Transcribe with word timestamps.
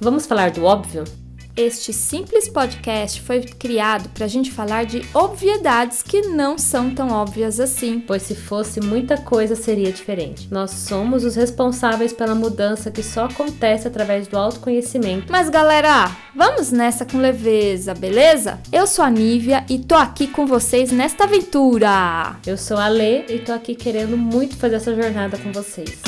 Vamos 0.00 0.24
falar 0.24 0.50
do 0.50 0.64
óbvio? 0.64 1.04
Este 1.54 1.92
simples 1.92 2.48
podcast 2.48 3.20
foi 3.20 3.42
criado 3.42 4.08
para 4.10 4.24
a 4.24 4.28
gente 4.28 4.50
falar 4.50 4.86
de 4.86 5.02
obviedades 5.12 6.00
que 6.00 6.22
não 6.22 6.56
são 6.56 6.94
tão 6.94 7.10
óbvias 7.10 7.60
assim. 7.60 8.00
Pois 8.00 8.22
se 8.22 8.34
fosse 8.34 8.80
muita 8.80 9.18
coisa 9.18 9.54
seria 9.54 9.92
diferente. 9.92 10.48
Nós 10.50 10.70
somos 10.70 11.22
os 11.22 11.36
responsáveis 11.36 12.14
pela 12.14 12.34
mudança 12.34 12.90
que 12.90 13.02
só 13.02 13.24
acontece 13.26 13.86
através 13.86 14.26
do 14.26 14.38
autoconhecimento. 14.38 15.30
Mas 15.30 15.50
galera, 15.50 16.10
vamos 16.34 16.72
nessa 16.72 17.04
com 17.04 17.18
leveza, 17.18 17.92
beleza? 17.92 18.58
Eu 18.72 18.86
sou 18.86 19.04
a 19.04 19.10
Nívia 19.10 19.66
e 19.68 19.80
tô 19.80 19.96
aqui 19.96 20.28
com 20.28 20.46
vocês 20.46 20.90
nesta 20.90 21.24
aventura. 21.24 22.36
Eu 22.46 22.56
sou 22.56 22.78
a 22.78 22.88
Lê 22.88 23.26
e 23.26 23.38
tô 23.38 23.52
aqui 23.52 23.74
querendo 23.74 24.16
muito 24.16 24.56
fazer 24.56 24.76
essa 24.76 24.94
jornada 24.94 25.36
com 25.36 25.52
vocês. 25.52 26.00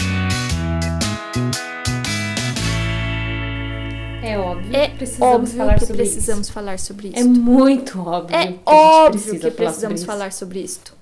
É 4.22 4.38
óbvio 4.38 4.76
É 4.76 4.88
que 4.88 4.96
precisamos 4.98 5.34
óbvio 5.34 5.56
falar 5.56 5.74
que 5.74 5.80
sobre 5.86 5.96
precisamos 5.96 6.46
isso. 6.46 6.52
falar 6.52 6.78
sobre 6.78 7.08
isso. 7.08 7.18
É 7.18 7.24
muito 7.24 8.00
óbvio. 8.00 8.36
É 8.36 8.46
que 8.52 8.60
óbvio 8.64 9.10
precisa 9.20 9.32
que 9.32 9.40
falar 9.40 9.50
sobre 9.50 9.64
precisamos 9.66 10.00
isso. 10.00 10.06
falar 10.06 10.32
sobre 10.32 10.60
isto. 10.60 10.94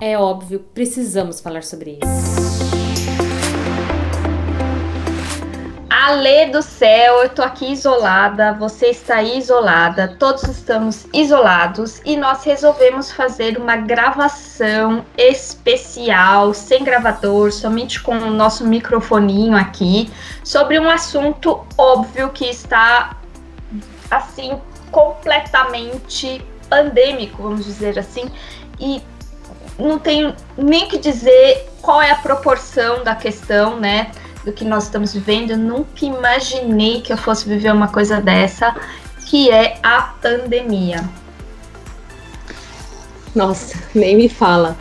É 0.00 0.16
óbvio, 0.18 0.60
precisamos 0.72 1.40
falar 1.40 1.64
sobre 1.64 1.92
isso. 1.92 2.37
Alê 6.08 6.46
do 6.46 6.62
céu, 6.62 7.22
eu 7.22 7.28
tô 7.28 7.42
aqui 7.42 7.70
isolada, 7.70 8.54
você 8.54 8.86
está 8.86 9.16
aí 9.16 9.36
isolada, 9.36 10.16
todos 10.18 10.42
estamos 10.44 11.06
isolados 11.12 12.00
e 12.02 12.16
nós 12.16 12.42
resolvemos 12.44 13.12
fazer 13.12 13.58
uma 13.58 13.76
gravação 13.76 15.04
especial, 15.18 16.54
sem 16.54 16.82
gravador, 16.82 17.52
somente 17.52 18.00
com 18.00 18.16
o 18.16 18.30
nosso 18.30 18.66
microfoninho 18.66 19.54
aqui, 19.54 20.10
sobre 20.42 20.80
um 20.80 20.88
assunto 20.88 21.62
óbvio 21.76 22.30
que 22.30 22.46
está 22.46 23.14
assim 24.10 24.58
completamente 24.90 26.42
pandêmico, 26.70 27.42
vamos 27.42 27.66
dizer 27.66 27.98
assim, 27.98 28.30
e 28.80 29.02
não 29.78 29.98
tenho 29.98 30.34
nem 30.56 30.88
que 30.88 30.96
dizer 30.96 31.68
qual 31.82 32.00
é 32.00 32.12
a 32.12 32.16
proporção 32.16 33.04
da 33.04 33.14
questão, 33.14 33.78
né? 33.78 34.10
Do 34.44 34.52
que 34.52 34.64
nós 34.64 34.84
estamos 34.84 35.12
vivendo. 35.12 35.50
Eu 35.50 35.58
nunca 35.58 36.04
imaginei 36.04 37.00
que 37.00 37.12
eu 37.12 37.16
fosse 37.16 37.48
viver 37.48 37.72
uma 37.72 37.88
coisa 37.88 38.20
dessa, 38.20 38.74
que 39.26 39.50
é 39.50 39.78
a 39.82 40.02
pandemia. 40.02 41.04
Nossa, 43.34 43.76
nem 43.94 44.16
me 44.16 44.28
fala. 44.28 44.76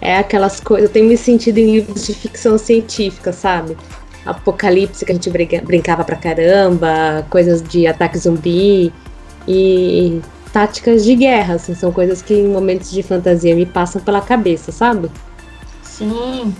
É 0.00 0.18
aquelas 0.18 0.60
coisas. 0.60 0.88
Eu 0.88 0.92
tenho 0.92 1.06
me 1.06 1.16
sentido 1.16 1.58
em 1.58 1.72
livros 1.72 2.06
de 2.06 2.14
ficção 2.14 2.56
científica, 2.58 3.32
sabe? 3.32 3.76
Apocalipse 4.24 5.04
que 5.04 5.10
a 5.10 5.14
gente 5.14 5.28
brinca- 5.30 5.60
brincava 5.62 6.04
pra 6.04 6.16
caramba, 6.16 7.26
coisas 7.28 7.62
de 7.62 7.86
ataque 7.86 8.18
zumbi 8.18 8.92
e 9.48 10.20
táticas 10.52 11.02
de 11.02 11.16
guerra, 11.16 11.54
assim, 11.54 11.74
são 11.74 11.90
coisas 11.90 12.22
que 12.22 12.34
em 12.34 12.46
momentos 12.48 12.90
de 12.90 13.02
fantasia 13.02 13.54
me 13.54 13.66
passam 13.66 14.00
pela 14.00 14.20
cabeça, 14.20 14.70
sabe? 14.70 15.10
Sim. 15.82 16.54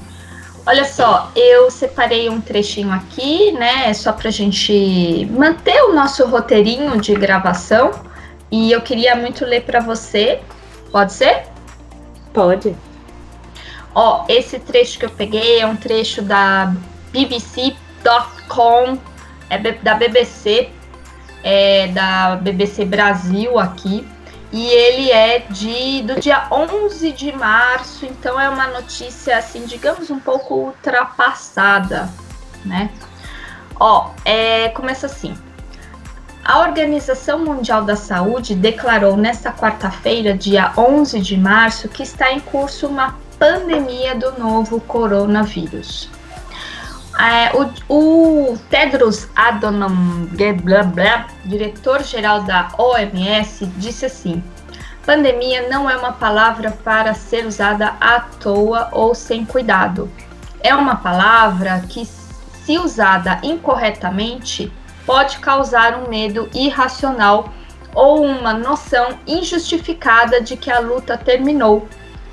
Olha 0.65 0.85
só, 0.85 1.31
eu 1.35 1.71
separei 1.71 2.29
um 2.29 2.41
trechinho 2.41 2.93
aqui, 2.93 3.51
né? 3.53 3.93
Só 3.95 4.13
pra 4.13 4.31
gente 4.31 5.27
manter 5.31 5.83
o 5.83 5.93
nosso 5.93 6.25
roteirinho 6.27 7.01
de 7.01 7.15
gravação. 7.15 7.91
E 8.51 8.71
eu 8.71 8.81
queria 8.81 9.17
muito 9.17 9.45
ler 9.45 9.63
pra 9.63 9.81
você. 9.81 10.41
Pode 10.93 11.13
ser? 11.15 11.45
Pode. 12.33 12.77
Ó, 13.95 14.25
esse 14.29 14.59
trecho 14.61 14.99
que 15.01 15.05
eu 15.05 15.11
peguei 15.11 15.59
é 15.61 15.67
um 15.67 15.75
trecho 15.77 16.23
da 16.23 16.73
BBC.com, 17.13 18.99
é 19.51 19.59
B- 19.59 19.73
da 19.83 19.95
BBC, 19.95 20.71
é 21.43 21.89
da 21.89 22.37
BBC 22.37 22.85
Brasil 22.85 23.59
aqui. 23.59 24.07
E 24.53 24.67
ele 24.67 25.11
é 25.11 25.39
de 25.39 26.03
do 26.03 26.21
dia 26.21 26.47
11 26.51 27.11
de 27.13 27.33
março, 27.33 28.05
então 28.05 28.39
é 28.39 28.51
uma 28.51 28.69
notícia 28.69 29.39
assim, 29.39 29.65
digamos 29.65 30.11
um 30.11 30.19
pouco 30.19 30.55
ultrapassada, 30.55 32.11
né? 32.63 32.91
Ó, 33.81 34.11
é, 34.25 34.69
começa 34.69 35.07
assim. 35.07 35.35
A 36.45 36.61
Organização 36.61 37.39
Mundial 37.39 37.85
da 37.85 37.97
Saúde 37.97 38.55
declarou 38.55 39.17
nesta 39.17 39.53
quarta-feira, 39.53 40.37
dia 40.37 40.73
11 40.77 41.21
de 41.21 41.37
março, 41.37 41.89
que 41.89 42.03
está 42.03 42.31
em 42.33 42.41
curso 42.41 42.89
uma 42.89 43.17
pandemia 43.39 44.15
do 44.15 44.39
novo 44.39 44.81
coronavírus. 44.81 46.11
É, 47.19 47.53
o, 47.55 48.53
o 48.53 48.59
Tedros 48.71 49.29
Adhanom 49.37 50.27
diretor-geral 51.45 52.43
da 52.43 52.71
OMS, 52.79 53.67
disse 53.77 54.07
assim: 54.07 54.43
pandemia 55.05 55.69
não 55.69 55.89
é 55.89 55.97
uma 55.97 56.13
palavra 56.13 56.71
para 56.71 57.13
ser 57.15 57.47
usada 57.47 57.95
à 58.01 58.21
toa 58.21 58.89
ou 58.93 59.15
sem 59.15 59.45
cuidado. 59.45 60.11
É 60.61 60.75
uma 60.75 60.97
palavra 60.97 61.85
que, 61.89 62.07
se 62.07 62.79
usada 62.79 63.41
incorretamente, 63.43 64.73
pode 65.05 65.39
causar 65.39 65.99
um 65.99 66.09
medo 66.09 66.49
irracional 66.55 67.53
ou 67.95 68.25
uma 68.25 68.55
noção 68.55 69.19
injustificada 69.27 70.41
de 70.41 70.57
que 70.57 70.71
a 70.71 70.79
luta 70.79 71.19
terminou, 71.19 71.87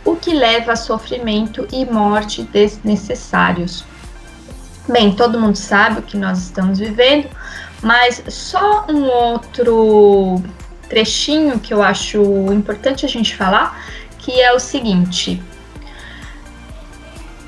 o 0.06 0.16
que 0.16 0.34
leva 0.34 0.74
a 0.74 0.78
sofrimento 0.78 1.68
e 1.72 1.86
morte 1.86 2.44
desnecessários. 2.44 3.84
Bem, 4.90 5.16
todo 5.16 5.40
mundo 5.40 5.56
sabe 5.56 6.00
o 6.00 6.02
que 6.02 6.18
nós 6.18 6.40
estamos 6.40 6.80
vivendo, 6.80 7.30
mas 7.80 8.24
só 8.28 8.88
um 8.90 9.04
outro 9.04 10.42
trechinho 10.90 11.60
que 11.60 11.72
eu 11.72 11.84
acho 11.84 12.20
importante 12.52 13.06
a 13.06 13.10
gente 13.10 13.36
falar, 13.36 13.80
que 14.18 14.42
é 14.42 14.52
o 14.52 14.60
seguinte: 14.60 15.40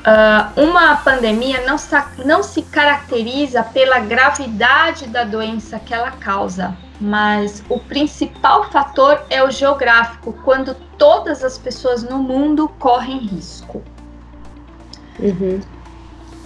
ah, 0.06 0.52
uma 0.56 0.97
pandemia 0.97 1.66
não, 1.66 1.78
não 2.24 2.44
se 2.44 2.62
caracteriza 2.62 3.63
pela 3.63 4.00
gravidade 4.00 5.08
da 5.08 5.23
doença 5.23 5.79
que 5.79 5.96
ela 5.96 6.12
causa, 6.12 6.78
mas 7.00 7.63
o 7.68 7.79
principal 7.79 8.69
fator 8.69 9.19
é 9.31 9.44
o 9.44 9.50
geográfico, 9.50 10.31
quando 10.44 10.75
todas 10.96 11.44
as 11.44 11.58
pessoas 11.58 12.03
no 12.03 12.19
mundo 12.19 12.69
correm 12.78 13.18
risco. 13.18 13.84
Uhum. 15.19 15.59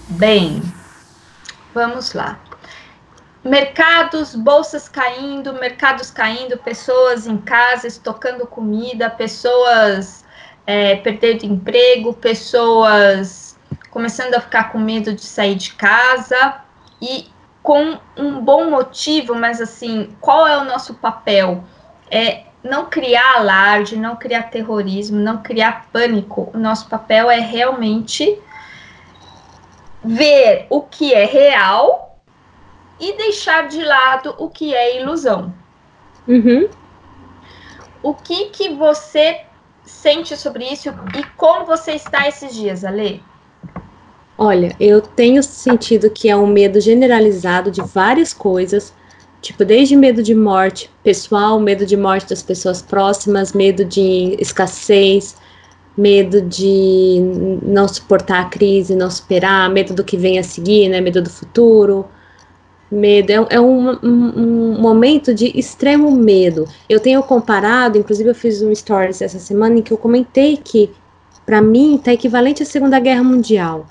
Bem, 0.08 0.62
vamos 1.76 2.14
lá. 2.14 2.40
Mercados, 3.44 4.34
bolsas 4.34 4.90
caindo, 4.90 5.54
mercados 5.54 6.10
caindo, 6.10 6.58
pessoas 6.58 7.28
em 7.28 7.38
casa 7.38 7.86
estocando 7.86 8.48
comida, 8.48 9.10
pessoas 9.10 10.26
é, 10.66 10.96
perdendo 10.96 11.46
emprego, 11.46 12.14
pessoas 12.14 13.60
começando 13.92 14.34
a 14.34 14.40
ficar 14.40 14.72
com 14.72 14.80
medo 14.80 15.14
de 15.14 15.22
sair 15.22 15.56
de 15.56 15.74
casa 15.74 16.56
e 17.00 17.28
com 17.62 18.00
um 18.18 18.40
bom 18.40 18.70
motivo, 18.70 19.36
mas 19.36 19.62
assim, 19.62 20.16
qual 20.22 20.48
é 20.48 20.58
o 20.58 20.66
nosso 20.66 20.96
papel? 20.96 21.64
É 22.10 22.46
não 22.64 22.86
criar 22.86 23.36
alarde, 23.36 23.96
não 23.96 24.16
criar 24.16 24.44
terrorismo, 24.44 25.20
não 25.20 25.38
criar 25.44 25.88
pânico. 25.94 26.50
O 26.54 26.58
nosso 26.58 26.88
papel 26.88 27.30
é 27.30 27.40
realmente 27.40 28.40
ver 30.06 30.68
o 30.70 30.82
que 30.82 31.14
é 31.14 31.26
real 31.26 32.20
e 33.00 33.18
deixar 33.18 33.68
de 33.68 33.84
lado 33.84 34.36
o 34.38 34.50
que 34.50 34.74
é 34.74 35.02
ilusão. 35.02 35.54
Uhum. 36.28 36.70
O 38.02 38.14
que 38.14 38.46
que 38.46 38.70
você 38.70 39.42
sente 39.84 40.36
sobre 40.38 40.66
isso 40.66 40.90
e 41.18 41.24
como 41.36 41.66
você 41.66 41.94
está 41.94 42.28
esses 42.28 42.54
dias, 42.54 42.84
Ale? 42.84 43.24
Olha, 44.38 44.76
eu 44.80 45.02
tenho 45.02 45.42
sentido 45.42 46.10
que 46.10 46.30
é 46.30 46.36
um 46.36 46.48
medo 46.48 46.82
generalizado 46.82 47.72
de 47.72 47.82
várias 47.82 48.34
coisas, 48.34 48.94
tipo, 49.42 49.64
desde 49.64 49.96
medo 49.96 50.22
de 50.22 50.36
morte 50.36 50.92
pessoal, 51.04 51.60
medo 51.60 51.86
de 51.86 51.96
morte 51.96 52.30
das 52.30 52.44
pessoas 52.44 52.82
próximas, 52.82 53.54
medo 53.54 53.86
de 53.86 54.36
escassez, 54.40 55.38
medo 55.98 56.42
de 56.42 57.20
não 57.64 57.88
suportar 57.88 58.42
a 58.42 58.46
crise, 58.46 58.96
não 58.96 59.10
superar, 59.10 59.70
medo 59.70 59.94
do 59.94 60.04
que 60.04 60.18
vem 60.18 60.38
a 60.38 60.44
seguir, 60.44 60.90
né? 60.90 61.00
Medo 61.00 61.22
do 61.22 61.30
futuro. 61.30 62.06
Medo 62.92 63.32
é, 63.32 63.48
é 63.56 63.60
um, 63.62 63.92
um- 64.04 64.34
um 64.76 64.82
momento 64.82 65.34
de 65.34 65.58
extremo 65.58 66.12
medo. 66.12 66.68
Eu 66.88 67.00
tenho 67.00 67.22
comparado, 67.24 67.98
inclusive 67.98 68.30
eu 68.30 68.36
fiz 68.36 68.62
um 68.62 68.74
stories 68.74 69.22
essa 69.22 69.40
semana 69.40 69.80
em 69.80 69.82
que 69.82 69.92
eu 69.92 69.98
comentei 69.98 70.58
que, 70.58 70.92
para 71.46 71.62
mim, 71.62 72.00
tá 72.04 72.14
equivalente 72.14 72.62
à 72.62 72.66
Segunda 72.66 73.00
Guerra 73.00 73.24
Mundial. 73.24 73.88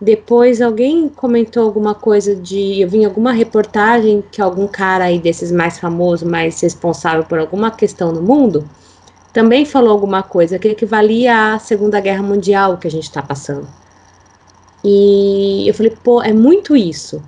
Depois 0.00 0.60
alguém 0.60 1.08
comentou 1.08 1.64
alguma 1.64 1.94
coisa 1.94 2.36
de. 2.36 2.80
Eu 2.80 2.88
vi 2.88 2.98
em 2.98 3.04
alguma 3.06 3.32
reportagem 3.32 4.22
que 4.30 4.42
algum 4.42 4.66
cara 4.68 5.04
aí 5.04 5.18
desses 5.18 5.50
mais 5.50 5.78
famoso, 5.78 6.26
mais 6.26 6.60
responsável 6.60 7.24
por 7.24 7.38
alguma 7.38 7.70
questão 7.70 8.12
no 8.12 8.20
mundo, 8.20 8.64
também 9.36 9.66
falou 9.66 9.90
alguma 9.90 10.22
coisa 10.22 10.58
que 10.58 10.66
equivalia 10.66 11.52
à 11.52 11.58
Segunda 11.58 12.00
Guerra 12.00 12.22
Mundial 12.22 12.78
que 12.78 12.88
a 12.88 12.90
gente 12.90 13.02
está 13.02 13.20
passando. 13.20 13.68
E 14.82 15.68
eu 15.68 15.74
falei, 15.74 15.94
pô, 16.02 16.22
é 16.22 16.32
muito 16.32 16.74
isso. 16.74 17.22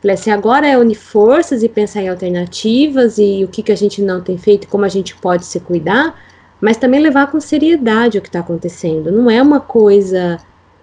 Falei 0.00 0.14
assim, 0.14 0.32
agora 0.32 0.66
é 0.66 0.76
unir 0.76 0.96
forças 0.96 1.62
e 1.62 1.68
pensar 1.68 2.02
em 2.02 2.08
alternativas 2.08 3.16
e 3.16 3.44
o 3.44 3.48
que, 3.48 3.62
que 3.62 3.70
a 3.70 3.76
gente 3.76 4.02
não 4.02 4.20
tem 4.20 4.36
feito, 4.36 4.66
como 4.66 4.84
a 4.84 4.88
gente 4.88 5.14
pode 5.14 5.46
se 5.46 5.60
cuidar, 5.60 6.20
mas 6.60 6.78
também 6.78 6.98
levar 6.98 7.30
com 7.30 7.38
seriedade 7.38 8.18
o 8.18 8.20
que 8.20 8.28
está 8.28 8.40
acontecendo. 8.40 9.12
Não 9.12 9.30
é 9.30 9.40
uma 9.40 9.60
coisa 9.60 10.40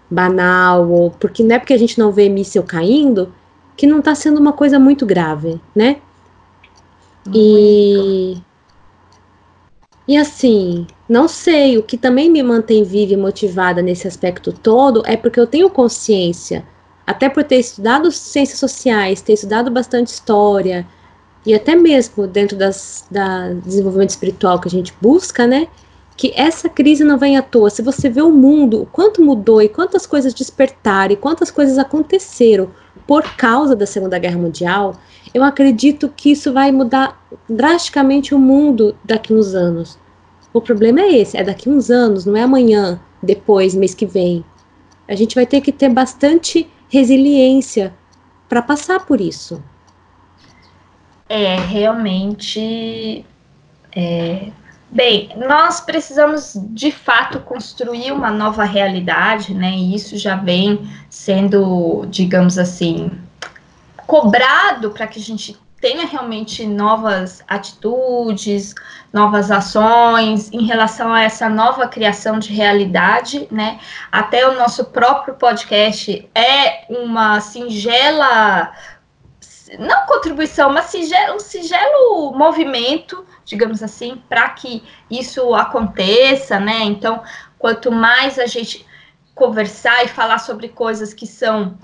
banal, 0.10 0.90
ou 0.90 1.12
porque 1.12 1.44
não 1.44 1.58
é 1.58 1.60
porque 1.60 1.74
a 1.74 1.78
gente 1.78 2.00
não 2.00 2.10
vê 2.10 2.30
míssil 2.30 2.64
caindo 2.64 3.34
que 3.76 3.86
não 3.86 4.00
está 4.00 4.16
sendo 4.16 4.40
uma 4.40 4.54
coisa 4.54 4.80
muito 4.80 5.06
grave, 5.06 5.60
né? 5.76 5.98
Muito. 7.26 7.38
E 7.38 8.49
e 10.10 10.18
assim, 10.18 10.88
não 11.08 11.28
sei, 11.28 11.78
o 11.78 11.84
que 11.84 11.96
também 11.96 12.32
me 12.32 12.42
mantém 12.42 12.84
viva 12.84 13.14
e 13.14 13.16
motivada 13.16 13.80
nesse 13.80 14.08
aspecto 14.08 14.52
todo 14.52 15.04
é 15.06 15.16
porque 15.16 15.40
eu 15.40 15.46
tenho 15.46 15.70
consciência 15.70 16.66
até 17.06 17.30
por 17.30 17.44
ter 17.44 17.58
estudado 17.58 18.12
ciências 18.12 18.58
sociais, 18.58 19.22
ter 19.22 19.34
estudado 19.34 19.70
bastante 19.70 20.08
história, 20.08 20.88
e 21.46 21.54
até 21.54 21.76
mesmo 21.76 22.26
dentro 22.26 22.58
das, 22.58 23.06
da 23.12 23.54
desenvolvimento 23.54 24.10
espiritual 24.10 24.60
que 24.60 24.68
a 24.68 24.72
gente 24.72 24.92
busca, 25.00 25.46
né? 25.46 25.68
Que 26.18 26.34
essa 26.36 26.68
crise 26.68 27.04
não 27.04 27.20
vem 27.20 27.38
à 27.38 27.44
toa. 27.44 27.70
Se 27.70 27.84
você 27.84 28.10
vê 28.10 28.24
o 28.24 28.32
mundo, 28.32 28.82
o 28.82 28.86
quanto 28.88 29.24
mudou 29.24 29.62
e 29.62 29.70
quantas 29.70 30.08
coisas 30.08 30.34
despertaram 30.34 31.14
e 31.14 31.18
quantas 31.18 31.52
coisas 31.52 31.78
aconteceram 31.78 32.72
por 33.06 33.22
causa 33.36 33.76
da 33.76 33.86
Segunda 33.86 34.18
Guerra 34.18 34.40
Mundial, 34.40 34.96
eu 35.34 35.44
acredito 35.44 36.10
que 36.10 36.32
isso 36.32 36.52
vai 36.52 36.72
mudar 36.72 37.22
drasticamente 37.48 38.34
o 38.34 38.40
mundo 38.40 38.96
daqui 39.04 39.34
uns 39.34 39.54
anos. 39.54 40.00
O 40.54 40.62
problema 40.62 41.02
é 41.02 41.16
esse, 41.16 41.38
é 41.38 41.44
daqui 41.44 41.70
uns 41.70 41.92
anos, 41.92 42.26
não 42.26 42.36
é 42.36 42.42
amanhã, 42.42 43.00
depois, 43.22 43.76
mês 43.76 43.94
que 43.94 44.06
vem. 44.06 44.44
A 45.08 45.16
gente 45.16 45.36
vai 45.36 45.46
ter 45.46 45.62
que 45.62 45.72
ter 45.72 45.90
bastante 45.90 46.70
resiliência 46.90 47.94
para 48.48 48.62
passar 48.62 49.06
por 49.06 49.22
isso. 49.22 49.64
É, 51.28 51.56
realmente. 51.56 53.24
É... 53.96 54.52
Bem, 54.92 55.30
nós 55.38 55.80
precisamos 55.82 56.60
de 56.72 56.92
fato 56.92 57.40
construir 57.42 58.12
uma 58.12 58.32
nova 58.32 58.64
realidade, 58.64 59.54
né? 59.54 59.72
E 59.72 59.94
isso 59.94 60.18
já 60.18 60.36
vem 60.36 60.90
sendo, 61.12 62.08
digamos 62.10 62.58
assim, 62.58 63.12
cobrado 64.10 64.90
para 64.90 65.06
que 65.06 65.20
a 65.20 65.22
gente 65.22 65.56
tenha 65.80 66.08
realmente 66.08 66.66
novas 66.66 67.44
atitudes, 67.48 68.74
novas 69.14 69.52
ações 69.52 70.52
em 70.52 70.66
relação 70.66 71.14
a 71.14 71.22
essa 71.22 71.48
nova 71.48 71.88
criação 71.88 72.40
de 72.40 72.52
realidade, 72.52 73.48
né? 73.52 73.80
Até 74.12 74.48
o 74.48 74.56
nosso 74.56 74.86
próprio 74.86 75.36
podcast 75.36 76.28
é 76.34 76.86
uma 76.90 77.40
singela 77.40 78.74
não 79.78 80.08
contribuição, 80.08 80.74
mas 80.74 80.86
singelo, 80.86 81.36
um 81.36 81.40
singelo 81.40 82.34
movimento, 82.36 83.24
digamos 83.46 83.84
assim, 83.84 84.20
para 84.28 84.50
que 84.50 84.84
isso 85.08 85.54
aconteça, 85.54 86.60
né? 86.60 86.80
Então, 86.82 87.22
quanto 87.60 87.92
mais 87.92 88.40
a 88.40 88.48
gente 88.48 88.84
conversar 89.36 90.04
e 90.04 90.08
falar 90.08 90.40
sobre 90.40 90.68
coisas 90.70 91.14
que 91.14 91.28
são 91.28 91.78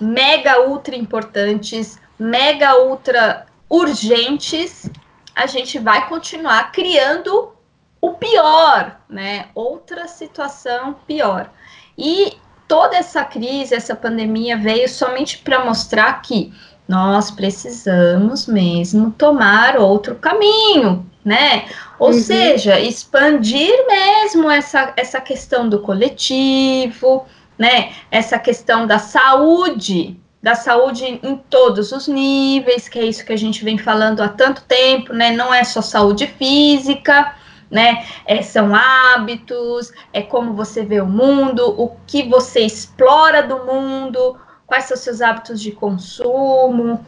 mega 0.00 0.60
ultra 0.60 0.96
importantes, 0.96 1.98
mega 2.18 2.78
ultra 2.78 3.46
urgentes, 3.68 4.90
a 5.34 5.46
gente 5.46 5.78
vai 5.78 6.08
continuar 6.08 6.72
criando 6.72 7.52
o 8.00 8.14
pior, 8.14 9.00
né? 9.08 9.46
Outra 9.54 10.08
situação 10.08 10.96
pior. 11.06 11.50
E 11.96 12.36
toda 12.66 12.96
essa 12.96 13.24
crise, 13.24 13.74
essa 13.74 13.94
pandemia 13.94 14.56
veio 14.56 14.88
somente 14.88 15.38
para 15.38 15.64
mostrar 15.64 16.20
que 16.22 16.52
nós 16.86 17.30
precisamos 17.30 18.46
mesmo 18.46 19.10
tomar 19.10 19.76
outro 19.76 20.14
caminho, 20.14 21.04
né? 21.24 21.66
Ou 21.98 22.08
uhum. 22.08 22.20
seja, 22.20 22.80
expandir 22.80 23.74
mesmo 23.86 24.50
essa, 24.50 24.92
essa 24.96 25.20
questão 25.20 25.68
do 25.68 25.80
coletivo, 25.80 27.26
né? 27.58 27.92
Essa 28.10 28.38
questão 28.38 28.86
da 28.86 28.98
saúde, 28.98 30.18
da 30.42 30.54
saúde 30.54 31.20
em 31.22 31.36
todos 31.50 31.90
os 31.92 32.06
níveis, 32.06 32.88
que 32.88 32.98
é 32.98 33.04
isso 33.04 33.24
que 33.24 33.32
a 33.32 33.38
gente 33.38 33.64
vem 33.64 33.76
falando 33.76 34.22
há 34.22 34.28
tanto 34.28 34.62
tempo, 34.62 35.12
né? 35.12 35.32
Não 35.32 35.52
é 35.52 35.64
só 35.64 35.82
saúde 35.82 36.26
física, 36.26 37.34
né? 37.70 38.04
É, 38.24 38.40
são 38.42 38.74
hábitos, 38.74 39.92
é 40.12 40.22
como 40.22 40.54
você 40.54 40.84
vê 40.84 41.00
o 41.00 41.06
mundo, 41.06 41.74
o 41.78 41.96
que 42.06 42.22
você 42.28 42.60
explora 42.60 43.42
do 43.42 43.64
mundo, 43.64 44.38
quais 44.66 44.84
são 44.84 44.96
seus 44.96 45.20
hábitos 45.20 45.60
de 45.60 45.72
consumo, 45.72 47.04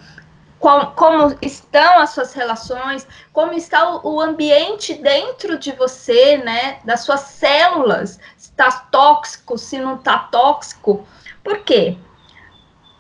qual, 0.61 0.93
como 0.93 1.35
estão 1.41 1.99
as 1.99 2.11
suas 2.11 2.35
relações, 2.35 3.09
como 3.33 3.55
está 3.55 3.95
o, 3.95 4.17
o, 4.17 4.21
ambiente 4.21 4.93
dentro 4.93 5.59
de 5.59 5.73
você, 5.73 6.37
né? 6.37 6.81
Das 6.85 7.01
suas 7.01 7.21
células, 7.21 8.21
se 8.37 8.51
está 8.51 8.71
tóxico, 8.71 9.57
se 9.57 9.79
não 9.79 9.97
está 9.97 10.19
tóxico. 10.19 11.07
Por 11.43 11.61
quê? 11.61 11.97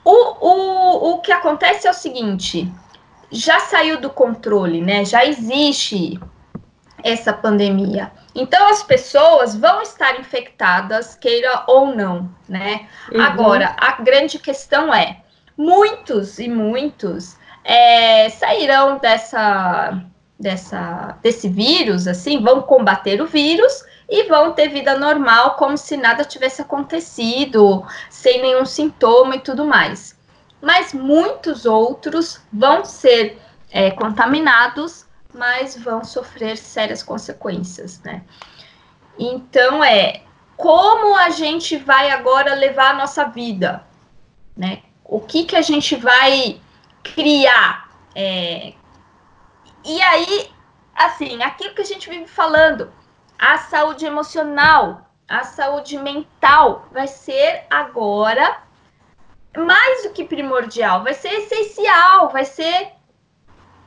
O, 0.02 0.10
o, 0.10 1.10
o 1.12 1.20
que 1.20 1.30
acontece 1.30 1.86
é 1.86 1.90
o 1.90 1.94
seguinte: 1.94 2.66
já 3.30 3.60
saiu 3.60 4.00
do 4.00 4.08
controle, 4.08 4.80
né? 4.80 5.04
Já 5.04 5.26
existe 5.26 6.18
essa 7.04 7.32
pandemia. 7.32 8.10
Então 8.34 8.68
as 8.68 8.82
pessoas 8.82 9.54
vão 9.54 9.82
estar 9.82 10.18
infectadas, 10.18 11.14
queira 11.14 11.64
ou 11.66 11.94
não, 11.94 12.30
né? 12.48 12.88
Uhum. 13.12 13.20
Agora, 13.20 13.76
a 13.78 14.00
grande 14.00 14.38
questão 14.38 14.94
é: 14.94 15.20
muitos 15.58 16.38
e 16.38 16.48
muitos 16.48 17.38
é, 17.70 18.28
sairão 18.30 18.98
dessa, 18.98 20.02
dessa, 20.36 21.16
desse 21.22 21.48
vírus, 21.48 22.08
assim, 22.08 22.42
vão 22.42 22.62
combater 22.62 23.22
o 23.22 23.28
vírus 23.28 23.84
e 24.08 24.24
vão 24.24 24.52
ter 24.52 24.70
vida 24.70 24.98
normal, 24.98 25.54
como 25.54 25.78
se 25.78 25.96
nada 25.96 26.24
tivesse 26.24 26.60
acontecido, 26.60 27.86
sem 28.08 28.42
nenhum 28.42 28.66
sintoma 28.66 29.36
e 29.36 29.40
tudo 29.40 29.64
mais. 29.64 30.18
Mas 30.60 30.92
muitos 30.92 31.64
outros 31.64 32.40
vão 32.52 32.84
ser 32.84 33.40
é, 33.70 33.92
contaminados, 33.92 35.06
mas 35.32 35.76
vão 35.76 36.02
sofrer 36.02 36.56
sérias 36.56 37.04
consequências, 37.04 38.00
né? 38.02 38.22
Então 39.16 39.84
é 39.84 40.22
como 40.56 41.16
a 41.16 41.30
gente 41.30 41.76
vai 41.76 42.10
agora 42.10 42.52
levar 42.54 42.90
a 42.90 42.98
nossa 42.98 43.26
vida, 43.26 43.84
né? 44.56 44.82
O 45.04 45.20
que 45.20 45.44
que 45.44 45.54
a 45.54 45.62
gente 45.62 45.94
vai 45.94 46.60
criar? 47.02 47.90
É... 48.14 48.74
E 49.84 50.02
aí, 50.02 50.50
assim, 50.94 51.42
aquilo 51.42 51.74
que 51.74 51.82
a 51.82 51.86
gente 51.86 52.08
vive 52.08 52.26
falando, 52.26 52.92
a 53.38 53.58
saúde 53.58 54.04
emocional, 54.04 55.10
a 55.28 55.44
saúde 55.44 55.96
mental 55.96 56.86
vai 56.92 57.06
ser 57.06 57.64
agora 57.70 58.62
mais 59.56 60.04
do 60.04 60.10
que 60.10 60.24
primordial, 60.24 61.02
vai 61.02 61.14
ser 61.14 61.32
essencial, 61.32 62.28
vai 62.28 62.44
ser 62.44 62.92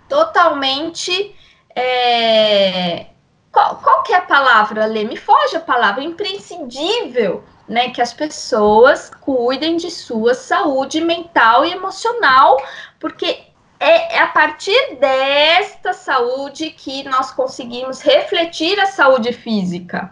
totalmente. 0.10 1.36
É... 1.75 3.08
Qual, 3.51 3.75
qual 3.77 4.03
que 4.03 4.13
é 4.13 4.17
a 4.17 4.22
palavra, 4.22 4.86
Lê? 4.86 5.03
Me 5.03 5.15
foge 5.15 5.55
a 5.55 5.60
palavra, 5.60 6.03
imprescindível, 6.03 7.43
né? 7.67 7.89
Que 7.89 8.01
as 8.01 8.13
pessoas 8.13 9.10
cuidem 9.10 9.77
de 9.77 9.89
sua 9.89 10.34
saúde 10.34 11.01
mental 11.01 11.65
e 11.65 11.72
emocional, 11.72 12.58
porque 13.00 13.39
é, 13.79 14.15
é 14.15 14.20
a 14.20 14.27
partir 14.27 14.96
desta 15.00 15.93
saúde 15.93 16.70
que 16.72 17.03
nós 17.03 17.32
conseguimos 17.32 18.01
refletir 18.01 18.79
a 18.79 18.86
saúde 18.86 19.34
física. 19.34 20.12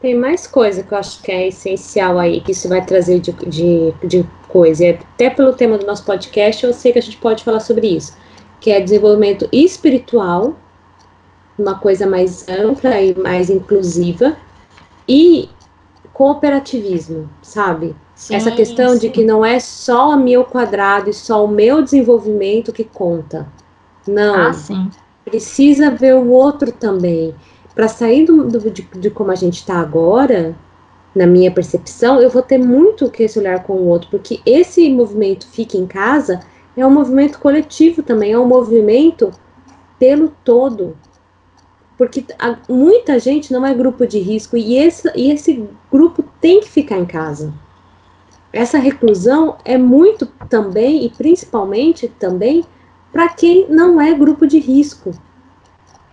Tem 0.00 0.14
mais 0.14 0.46
coisa 0.46 0.82
que 0.82 0.92
eu 0.92 0.98
acho 0.98 1.22
que 1.22 1.32
é 1.32 1.48
essencial 1.48 2.18
aí, 2.18 2.40
que 2.40 2.52
isso 2.52 2.68
vai 2.68 2.84
trazer 2.84 3.18
de, 3.18 3.32
de, 3.32 3.92
de 4.04 4.28
coisa. 4.48 4.90
Até 4.90 5.30
pelo 5.30 5.54
tema 5.54 5.78
do 5.78 5.86
nosso 5.86 6.04
podcast, 6.04 6.64
eu 6.64 6.72
sei 6.72 6.92
que 6.92 6.98
a 6.98 7.02
gente 7.02 7.16
pode 7.16 7.42
falar 7.42 7.60
sobre 7.60 7.88
isso, 7.88 8.16
que 8.60 8.70
é 8.70 8.80
desenvolvimento 8.80 9.48
espiritual, 9.50 10.54
uma 11.58 11.78
coisa 11.78 12.06
mais 12.06 12.46
ampla 12.48 13.00
e 13.00 13.14
mais 13.18 13.48
inclusiva, 13.48 14.36
e 15.08 15.48
cooperativismo, 16.16 17.28
sabe? 17.42 17.94
Sim, 18.14 18.36
Essa 18.36 18.50
questão 18.50 18.94
sim. 18.94 19.00
de 19.00 19.10
que 19.10 19.22
não 19.22 19.44
é 19.44 19.60
só 19.60 20.14
o 20.14 20.16
meu 20.16 20.46
quadrado 20.46 21.10
e 21.10 21.12
só 21.12 21.44
o 21.44 21.48
meu 21.48 21.82
desenvolvimento 21.82 22.72
que 22.72 22.84
conta. 22.84 23.46
Não. 24.08 24.48
Ah, 24.48 24.52
sim. 24.54 24.88
Precisa 25.26 25.90
ver 25.90 26.14
o 26.14 26.30
outro 26.30 26.72
também. 26.72 27.34
Para 27.74 27.86
sair 27.86 28.24
do, 28.24 28.48
do 28.48 28.70
de, 28.70 28.80
de, 28.80 29.10
como 29.10 29.30
a 29.30 29.34
gente 29.34 29.56
está 29.56 29.78
agora, 29.78 30.56
na 31.14 31.26
minha 31.26 31.50
percepção, 31.50 32.18
eu 32.18 32.30
vou 32.30 32.40
ter 32.40 32.56
muito 32.56 33.10
que 33.10 33.24
esse 33.24 33.38
olhar 33.38 33.62
com 33.64 33.74
o 33.74 33.86
outro, 33.86 34.08
porque 34.10 34.40
esse 34.46 34.88
movimento 34.88 35.46
Fique 35.46 35.76
em 35.76 35.86
Casa 35.86 36.40
é 36.74 36.86
um 36.86 36.90
movimento 36.90 37.38
coletivo 37.38 38.02
também, 38.02 38.32
é 38.32 38.38
um 38.38 38.48
movimento 38.48 39.30
pelo 39.98 40.32
todo 40.42 40.96
porque 41.96 42.24
a, 42.38 42.56
muita 42.68 43.18
gente 43.18 43.52
não 43.52 43.64
é 43.64 43.72
grupo 43.72 44.06
de 44.06 44.18
risco 44.18 44.56
e 44.56 44.76
esse, 44.76 45.10
e 45.14 45.30
esse 45.30 45.68
grupo 45.90 46.22
tem 46.40 46.60
que 46.60 46.68
ficar 46.68 46.98
em 46.98 47.06
casa. 47.06 47.52
essa 48.52 48.78
reclusão 48.78 49.56
é 49.64 49.76
muito 49.76 50.26
também 50.48 51.04
e 51.04 51.10
principalmente 51.10 52.08
também 52.08 52.64
para 53.12 53.28
quem 53.28 53.66
não 53.68 54.00
é 54.00 54.12
grupo 54.12 54.46
de 54.46 54.58
risco. 54.58 55.10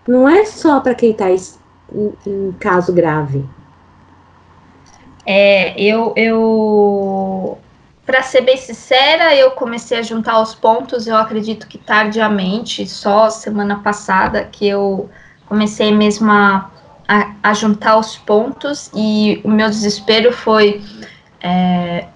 Não 0.06 0.28
é 0.28 0.44
só 0.44 0.80
para 0.80 0.94
quem 0.94 1.10
está 1.10 1.30
em, 1.30 1.38
em, 2.26 2.52
caso 2.52 2.92
grave. 2.92 3.44
É, 5.26 5.80
eu, 5.80 6.12
eu 6.16 7.58
para 8.04 8.22
ser 8.22 8.42
bem 8.42 8.56
sincera, 8.56 9.34
eu 9.34 9.52
comecei 9.52 9.98
a 9.98 10.02
juntar 10.02 10.40
os 10.40 10.54
pontos, 10.54 11.06
eu 11.06 11.16
acredito 11.16 11.66
que 11.66 11.78
tardiamente, 11.78 12.86
só 12.86 13.30
semana 13.30 13.80
passada 13.80 14.44
que 14.44 14.66
eu 14.66 15.08
comecei 15.46 15.92
mesmo 15.92 16.30
a, 16.30 16.70
a, 17.08 17.34
a 17.42 17.54
juntar 17.54 17.98
os 17.98 18.16
pontos 18.16 18.90
e 18.94 19.40
o 19.44 19.48
meu 19.48 19.68
desespero 19.68 20.32
foi 20.32 20.82
é, 21.40 22.06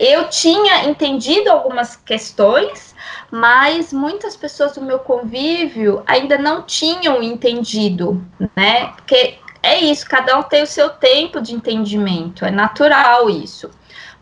eu 0.00 0.28
tinha 0.28 0.88
entendido 0.88 1.50
algumas 1.50 1.94
questões, 1.94 2.94
mas 3.30 3.92
muitas 3.92 4.36
pessoas 4.36 4.72
do 4.74 4.82
meu 4.82 4.98
convívio 4.98 6.02
ainda 6.06 6.36
não 6.36 6.62
tinham 6.62 7.22
entendido, 7.22 8.24
né? 8.56 8.88
Porque 8.96 9.38
é 9.62 9.78
isso, 9.80 10.06
cada 10.06 10.36
um 10.38 10.42
tem 10.42 10.62
o 10.62 10.66
seu 10.66 10.90
tempo 10.90 11.40
de 11.40 11.54
entendimento, 11.54 12.44
é 12.44 12.50
natural 12.50 13.30
isso. 13.30 13.70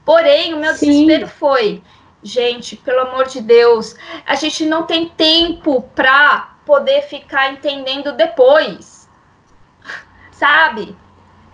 Porém, 0.05 0.55
o 0.55 0.59
meu 0.59 0.75
Sim. 0.75 0.87
desespero 0.87 1.29
foi, 1.29 1.83
gente, 2.23 2.77
pelo 2.77 3.01
amor 3.01 3.27
de 3.27 3.41
Deus, 3.41 3.95
a 4.27 4.35
gente 4.35 4.67
não 4.67 4.83
tem 4.83 5.09
tempo 5.09 5.83
para 5.95 6.52
poder 6.73 7.03
ficar 7.03 7.53
entendendo 7.53 8.13
depois. 8.13 9.07
Sabe? 10.33 10.97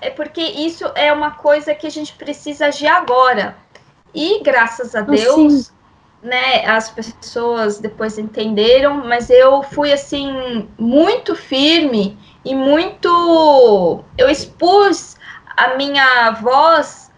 É 0.00 0.10
porque 0.10 0.40
isso 0.40 0.88
é 0.94 1.12
uma 1.12 1.32
coisa 1.32 1.74
que 1.74 1.88
a 1.88 1.90
gente 1.90 2.12
precisa 2.12 2.66
agir 2.66 2.86
agora. 2.86 3.56
E 4.14 4.40
graças 4.44 4.94
a 4.94 5.00
Deus, 5.00 5.72
né, 6.22 6.64
as 6.64 6.88
pessoas 6.88 7.80
depois 7.80 8.16
entenderam, 8.16 8.94
mas 9.08 9.28
eu 9.28 9.60
fui 9.64 9.92
assim 9.92 10.68
muito 10.78 11.34
firme 11.34 12.16
e 12.44 12.54
muito 12.54 14.04
eu 14.16 14.30
expus 14.30 15.16
a 15.56 15.74
minha 15.74 16.30
voz 16.30 17.10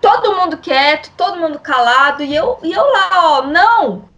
todo 0.00 0.34
mundo 0.34 0.58
quieto, 0.58 1.12
todo 1.16 1.38
mundo 1.38 1.60
calado 1.60 2.24
e 2.24 2.34
eu 2.34 2.58
e 2.64 2.72
eu 2.72 2.82
lá, 2.82 3.10
ó, 3.14 3.42
não. 3.46 4.09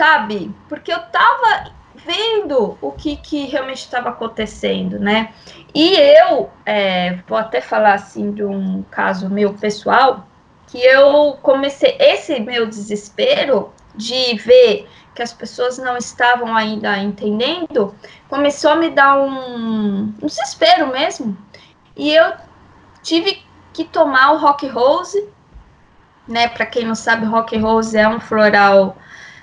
Sabe? 0.00 0.50
Porque 0.66 0.90
eu 0.90 0.98
tava 0.98 1.72
vendo 1.94 2.78
o 2.80 2.90
que, 2.90 3.16
que 3.16 3.44
realmente 3.44 3.80
estava 3.80 4.08
acontecendo, 4.08 4.98
né? 4.98 5.34
E 5.74 5.94
eu 5.94 6.48
é, 6.64 7.18
vou 7.28 7.36
até 7.36 7.60
falar 7.60 7.92
assim 7.92 8.32
de 8.32 8.42
um 8.42 8.82
caso 8.90 9.28
meu 9.28 9.52
pessoal 9.52 10.26
que 10.68 10.78
eu 10.82 11.36
comecei 11.42 11.98
esse 12.00 12.40
meu 12.40 12.64
desespero 12.64 13.74
de 13.94 14.36
ver 14.36 14.88
que 15.14 15.20
as 15.20 15.34
pessoas 15.34 15.76
não 15.76 15.98
estavam 15.98 16.56
ainda 16.56 16.96
entendendo, 16.96 17.94
começou 18.26 18.70
a 18.70 18.76
me 18.76 18.88
dar 18.88 19.18
um, 19.20 20.14
um 20.22 20.26
desespero 20.26 20.86
mesmo. 20.86 21.36
E 21.94 22.14
eu 22.14 22.32
tive 23.02 23.42
que 23.74 23.84
tomar 23.84 24.32
o 24.32 24.38
Rock 24.38 24.66
Rose, 24.66 25.28
né? 26.26 26.48
Para 26.48 26.64
quem 26.64 26.86
não 26.86 26.94
sabe, 26.94 27.26
Rock 27.26 27.58
Rose 27.58 27.98
é 27.98 28.08
um 28.08 28.18
floral 28.18 28.96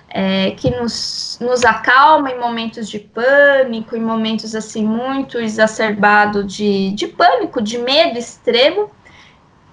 é, 0.10 0.52
que 0.52 0.70
nos, 0.70 1.38
nos 1.42 1.66
acalma 1.66 2.32
em 2.32 2.40
momentos 2.40 2.90
de 2.90 3.00
pânico, 3.00 3.96
em 3.96 4.02
momentos 4.02 4.56
assim 4.56 4.86
muito 4.86 5.38
exacerbado 5.38 6.44
de, 6.44 6.92
de 6.92 7.08
pânico, 7.08 7.62
de 7.62 7.78
medo 7.78 8.18
extremo. 8.18 8.90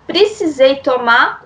Precisei 0.07 0.77
tomar 0.77 1.45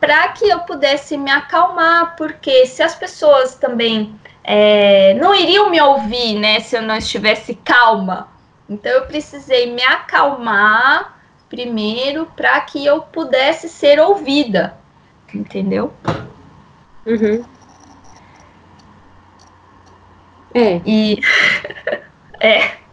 para 0.00 0.28
que 0.28 0.46
eu 0.46 0.60
pudesse 0.60 1.16
me 1.16 1.30
acalmar, 1.30 2.14
porque 2.16 2.66
se 2.66 2.82
as 2.82 2.94
pessoas 2.94 3.54
também 3.54 4.14
é, 4.42 5.14
não 5.14 5.34
iriam 5.34 5.70
me 5.70 5.80
ouvir, 5.80 6.38
né, 6.38 6.60
se 6.60 6.76
eu 6.76 6.82
não 6.82 6.96
estivesse 6.96 7.54
calma. 7.54 8.28
Então 8.68 8.92
eu 8.92 9.06
precisei 9.06 9.72
me 9.72 9.82
acalmar 9.82 11.18
primeiro 11.48 12.26
para 12.36 12.60
que 12.60 12.84
eu 12.84 13.00
pudesse 13.00 13.68
ser 13.68 14.00
ouvida, 14.00 14.76
entendeu? 15.32 15.92
Uhum. 17.06 17.44
É. 20.54 20.80
E 20.86 21.18
é. 22.40 22.84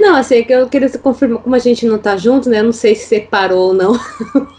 Não, 0.00 0.16
assim, 0.16 0.36
é 0.36 0.42
que 0.42 0.52
eu 0.52 0.68
queria 0.68 0.90
confirmar, 0.98 1.42
como 1.42 1.54
a 1.54 1.58
gente 1.58 1.86
não 1.86 1.98
tá 1.98 2.16
junto, 2.16 2.48
né? 2.48 2.60
Eu 2.60 2.64
não 2.64 2.72
sei 2.72 2.94
se 2.94 3.06
separou 3.06 3.68
ou 3.68 3.74
não. 3.74 3.92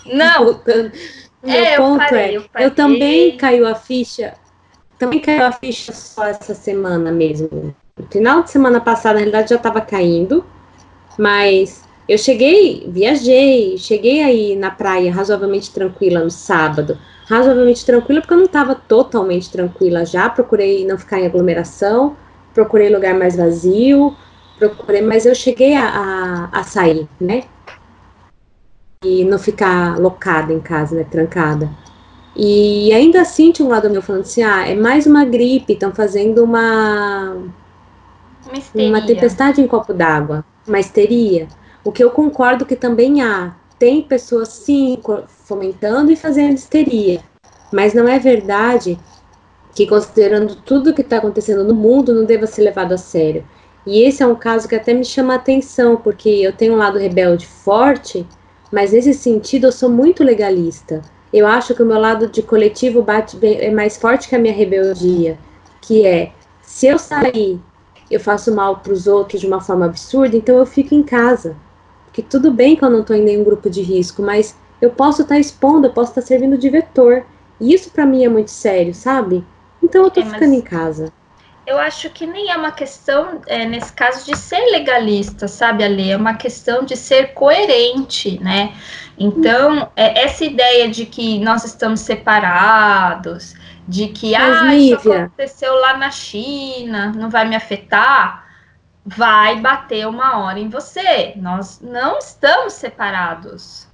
Não. 0.06 0.62
Meu 1.44 1.54
é, 1.54 1.78
ponto 1.78 2.02
eu, 2.02 2.10
parei, 2.10 2.20
é, 2.20 2.38
eu, 2.38 2.44
parei. 2.52 2.68
eu, 2.68 2.72
também 2.72 3.38
caiu 3.38 3.68
a 3.68 3.76
ficha, 3.76 4.34
também 4.98 5.20
caiu 5.20 5.46
a 5.46 5.52
ficha 5.52 5.94
só 5.94 6.26
essa 6.26 6.56
semana 6.56 7.12
mesmo. 7.12 7.76
No 7.96 8.08
final 8.08 8.42
de 8.42 8.50
semana 8.50 8.82
passada, 8.82 9.14
na 9.14 9.20
realidade, 9.20 9.50
já 9.52 9.58
estava 9.58 9.80
caindo, 9.80 10.44
mas 11.20 11.85
eu 12.08 12.18
cheguei, 12.18 12.86
viajei, 12.88 13.78
cheguei 13.78 14.22
aí 14.22 14.56
na 14.56 14.72
praia 14.72 15.12
razoavelmente 15.12 15.72
tranquila 15.72 16.24
no 16.24 16.32
sábado. 16.32 16.98
Razoavelmente 17.28 17.86
tranquila 17.86 18.22
porque 18.22 18.34
eu 18.34 18.38
não 18.38 18.46
estava 18.46 18.76
totalmente 18.76 19.52
tranquila 19.52 20.06
já, 20.06 20.30
procurei 20.30 20.86
não 20.86 20.98
ficar 20.98 21.20
em 21.20 21.26
aglomeração, 21.26 22.16
procurei 22.54 22.90
lugar 22.90 23.16
mais 23.16 23.36
vazio, 23.36 24.16
procurei, 24.60 25.02
mas 25.02 25.26
eu 25.26 25.34
cheguei 25.34 25.76
a, 25.76 25.88
a, 26.52 26.60
a 26.60 26.64
sair, 26.64 27.08
né? 27.20 27.44
e 29.06 29.24
não 29.24 29.38
ficar 29.38 30.00
locada 30.00 30.52
em 30.52 30.60
casa, 30.60 30.96
né, 30.96 31.06
trancada. 31.10 31.70
E 32.36 32.92
ainda 32.92 33.22
assim 33.22 33.52
tinha 33.52 33.66
um 33.66 33.72
lado 33.72 33.90
meu 33.90 34.02
falando 34.02 34.22
assim, 34.22 34.44
ah, 34.44 34.68
é 34.68 34.76
mais 34.76 35.06
uma 35.06 35.24
gripe, 35.24 35.74
estão 35.74 35.94
fazendo 35.94 36.44
uma 36.44 37.38
uma 38.74 39.02
tempestade 39.06 39.62
em 39.62 39.68
copo 39.68 39.94
d'água, 39.94 40.44
uma 40.68 40.80
histeria. 40.80 41.48
O 41.86 41.92
que 41.92 42.04
eu 42.04 42.10
concordo 42.10 42.66
que 42.66 42.76
também 42.76 43.22
há, 43.22 43.56
tem 43.78 44.02
pessoas 44.02 44.50
sim 44.50 44.98
fomentando 45.28 46.12
e 46.12 46.16
fazendo 46.16 46.56
histeria, 46.56 47.22
mas 47.72 47.94
não 47.94 48.08
é 48.08 48.18
verdade 48.18 48.98
que 49.76 49.86
considerando 49.86 50.56
tudo 50.56 50.96
que 50.96 51.02
está 51.02 51.18
acontecendo 51.18 51.64
no 51.64 51.76
mundo 51.76 52.12
não 52.12 52.26
deva 52.26 52.48
ser 52.48 52.64
levado 52.64 52.94
a 52.94 52.98
sério. 52.98 53.46
E 53.86 54.02
esse 54.02 54.24
é 54.24 54.26
um 54.26 54.34
caso 54.34 54.68
que 54.68 54.74
até 54.74 54.96
me 54.96 55.06
chama 55.06 55.34
a 55.34 55.36
atenção, 55.36 55.96
porque 55.96 56.28
eu 56.28 56.52
tenho 56.52 56.74
um 56.74 56.78
lado 56.78 56.98
rebelde 56.98 57.46
forte, 57.46 58.26
mas 58.72 58.92
nesse 58.92 59.14
sentido 59.14 59.68
eu 59.68 59.72
sou 59.72 59.88
muito 59.88 60.24
legalista. 60.24 61.04
Eu 61.32 61.46
acho 61.46 61.76
que 61.76 61.84
o 61.84 61.86
meu 61.86 62.00
lado 62.00 62.28
de 62.28 62.42
coletivo 62.42 63.04
bate 63.04 63.38
bem, 63.38 63.60
é 63.60 63.70
mais 63.70 63.96
forte 63.96 64.28
que 64.28 64.36
a 64.36 64.40
minha 64.40 64.56
rebeldia, 64.56 65.38
que 65.82 66.04
é 66.04 66.32
se 66.64 66.88
eu 66.88 66.98
sair, 66.98 67.60
eu 68.10 68.20
faço 68.20 68.56
mal 68.56 68.78
para 68.78 68.92
os 68.92 69.06
outros 69.06 69.40
de 69.40 69.46
uma 69.46 69.62
forma 69.62 69.86
absurda, 69.86 70.36
então 70.36 70.58
eu 70.58 70.66
fico 70.66 70.96
em 70.96 71.04
casa. 71.04 71.56
Porque 72.16 72.30
tudo 72.30 72.50
bem 72.50 72.78
que 72.78 72.86
eu 72.86 72.90
não 72.90 73.02
estou 73.02 73.14
em 73.14 73.22
nenhum 73.22 73.44
grupo 73.44 73.70
de 73.70 73.82
risco, 73.82 74.22
mas 74.22 74.58
eu 74.82 74.90
posso 74.90 75.24
estar 75.24 75.36
tá 75.36 75.40
expondo, 75.40 75.88
eu 75.88 75.92
posso 75.92 76.12
estar 76.12 76.22
tá 76.22 76.28
servindo 76.28 76.58
de 76.58 76.70
vetor. 76.70 77.26
E 77.60 77.74
isso 77.74 77.92
para 77.92 78.06
mim 78.06 78.24
é 78.24 78.30
muito 78.30 78.52
sério, 78.52 78.94
sabe? 78.94 79.44
Então 79.84 80.06
eu 80.06 80.10
tô 80.10 80.22
é, 80.22 80.26
ficando 80.26 80.54
em 80.54 80.62
casa 80.62 81.12
eu 81.68 81.80
acho 81.80 82.12
que 82.12 82.28
nem 82.28 82.52
é 82.52 82.56
uma 82.56 82.72
questão, 82.72 83.42
é, 83.48 83.66
nesse 83.66 83.92
caso, 83.92 84.26
de 84.26 84.38
ser 84.38 84.64
legalista, 84.72 85.48
sabe, 85.48 85.84
Ale? 85.84 86.12
É 86.12 86.18
uma 86.18 86.36
questão 86.36 86.84
de 86.84 86.96
ser 86.96 87.34
coerente, 87.34 88.40
né? 88.40 88.74
Então, 89.18 89.90
é, 89.96 90.26
essa 90.26 90.46
ideia 90.46 90.88
de 90.88 91.08
que 91.08 91.40
nós 91.40 91.66
estamos 91.66 92.02
separados, 92.02 93.56
de 93.88 94.10
que 94.10 94.34
Mas, 94.34 94.62
ah, 94.62 94.76
isso 94.76 95.12
aconteceu 95.12 95.74
lá 95.76 95.98
na 95.98 96.12
China, 96.12 97.12
não 97.16 97.32
vai 97.32 97.48
me 97.48 97.56
afetar, 97.56 98.45
vai 99.06 99.60
bater 99.60 100.08
uma 100.08 100.40
hora 100.40 100.60
em 100.60 100.70
você. 100.70 101.34
Nós 101.36 101.80
não 101.82 102.18
estamos 102.18 102.74
separados. 102.74 103.88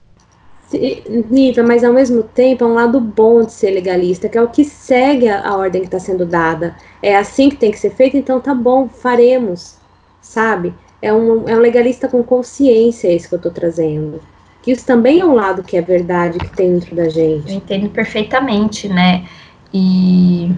Nível, 1.30 1.68
mas 1.68 1.84
ao 1.84 1.92
mesmo 1.92 2.24
tempo 2.24 2.64
é 2.64 2.68
um 2.68 2.74
lado 2.74 3.00
bom 3.02 3.44
de 3.44 3.52
ser 3.52 3.72
legalista, 3.72 4.30
que 4.30 4.38
é 4.38 4.42
o 4.42 4.48
que 4.48 4.64
segue 4.64 5.28
a, 5.28 5.46
a 5.46 5.58
ordem 5.58 5.82
que 5.82 5.88
está 5.88 6.00
sendo 6.00 6.26
dada. 6.26 6.78
É 7.04 7.18
assim 7.18 7.50
que 7.50 7.58
tem 7.58 7.72
que 7.72 7.80
ser 7.80 7.90
feito, 7.90 8.16
então 8.16 8.40
tá 8.40 8.56
bom, 8.56 8.88
faremos, 8.88 9.78
sabe? 10.22 10.74
É 11.02 11.12
um, 11.12 11.48
é 11.50 11.56
um 11.56 11.60
legalista 11.60 12.08
com 12.08 12.24
consciência 12.24 13.12
esse 13.12 13.28
que 13.28 13.36
eu 13.36 13.38
estou 13.38 13.52
trazendo. 13.52 14.22
Que 14.62 14.72
isso 14.72 14.86
também 14.86 15.20
é 15.20 15.26
um 15.26 15.34
lado 15.34 15.62
que 15.62 15.76
é 15.76 15.82
verdade, 15.82 16.40
que 16.40 16.56
tem 16.56 16.72
dentro 16.72 16.96
da 16.96 17.10
gente. 17.10 17.50
Eu 17.50 17.58
entendo 17.58 17.90
perfeitamente, 17.90 18.88
né? 18.88 19.28
E, 19.74 20.56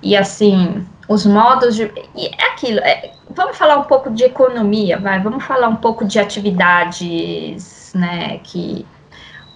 e 0.00 0.16
assim, 0.16 0.86
os 1.08 1.24
modos 1.26 1.74
de. 1.74 1.90
E 2.14 2.26
é 2.26 2.52
aquilo, 2.52 2.78
é, 2.80 3.15
vamos 3.36 3.56
falar 3.56 3.76
um 3.76 3.84
pouco 3.84 4.10
de 4.10 4.24
economia, 4.24 4.98
vai, 4.98 5.20
vamos 5.20 5.44
falar 5.44 5.68
um 5.68 5.76
pouco 5.76 6.04
de 6.04 6.18
atividades, 6.18 7.92
né, 7.94 8.38
que 8.42 8.86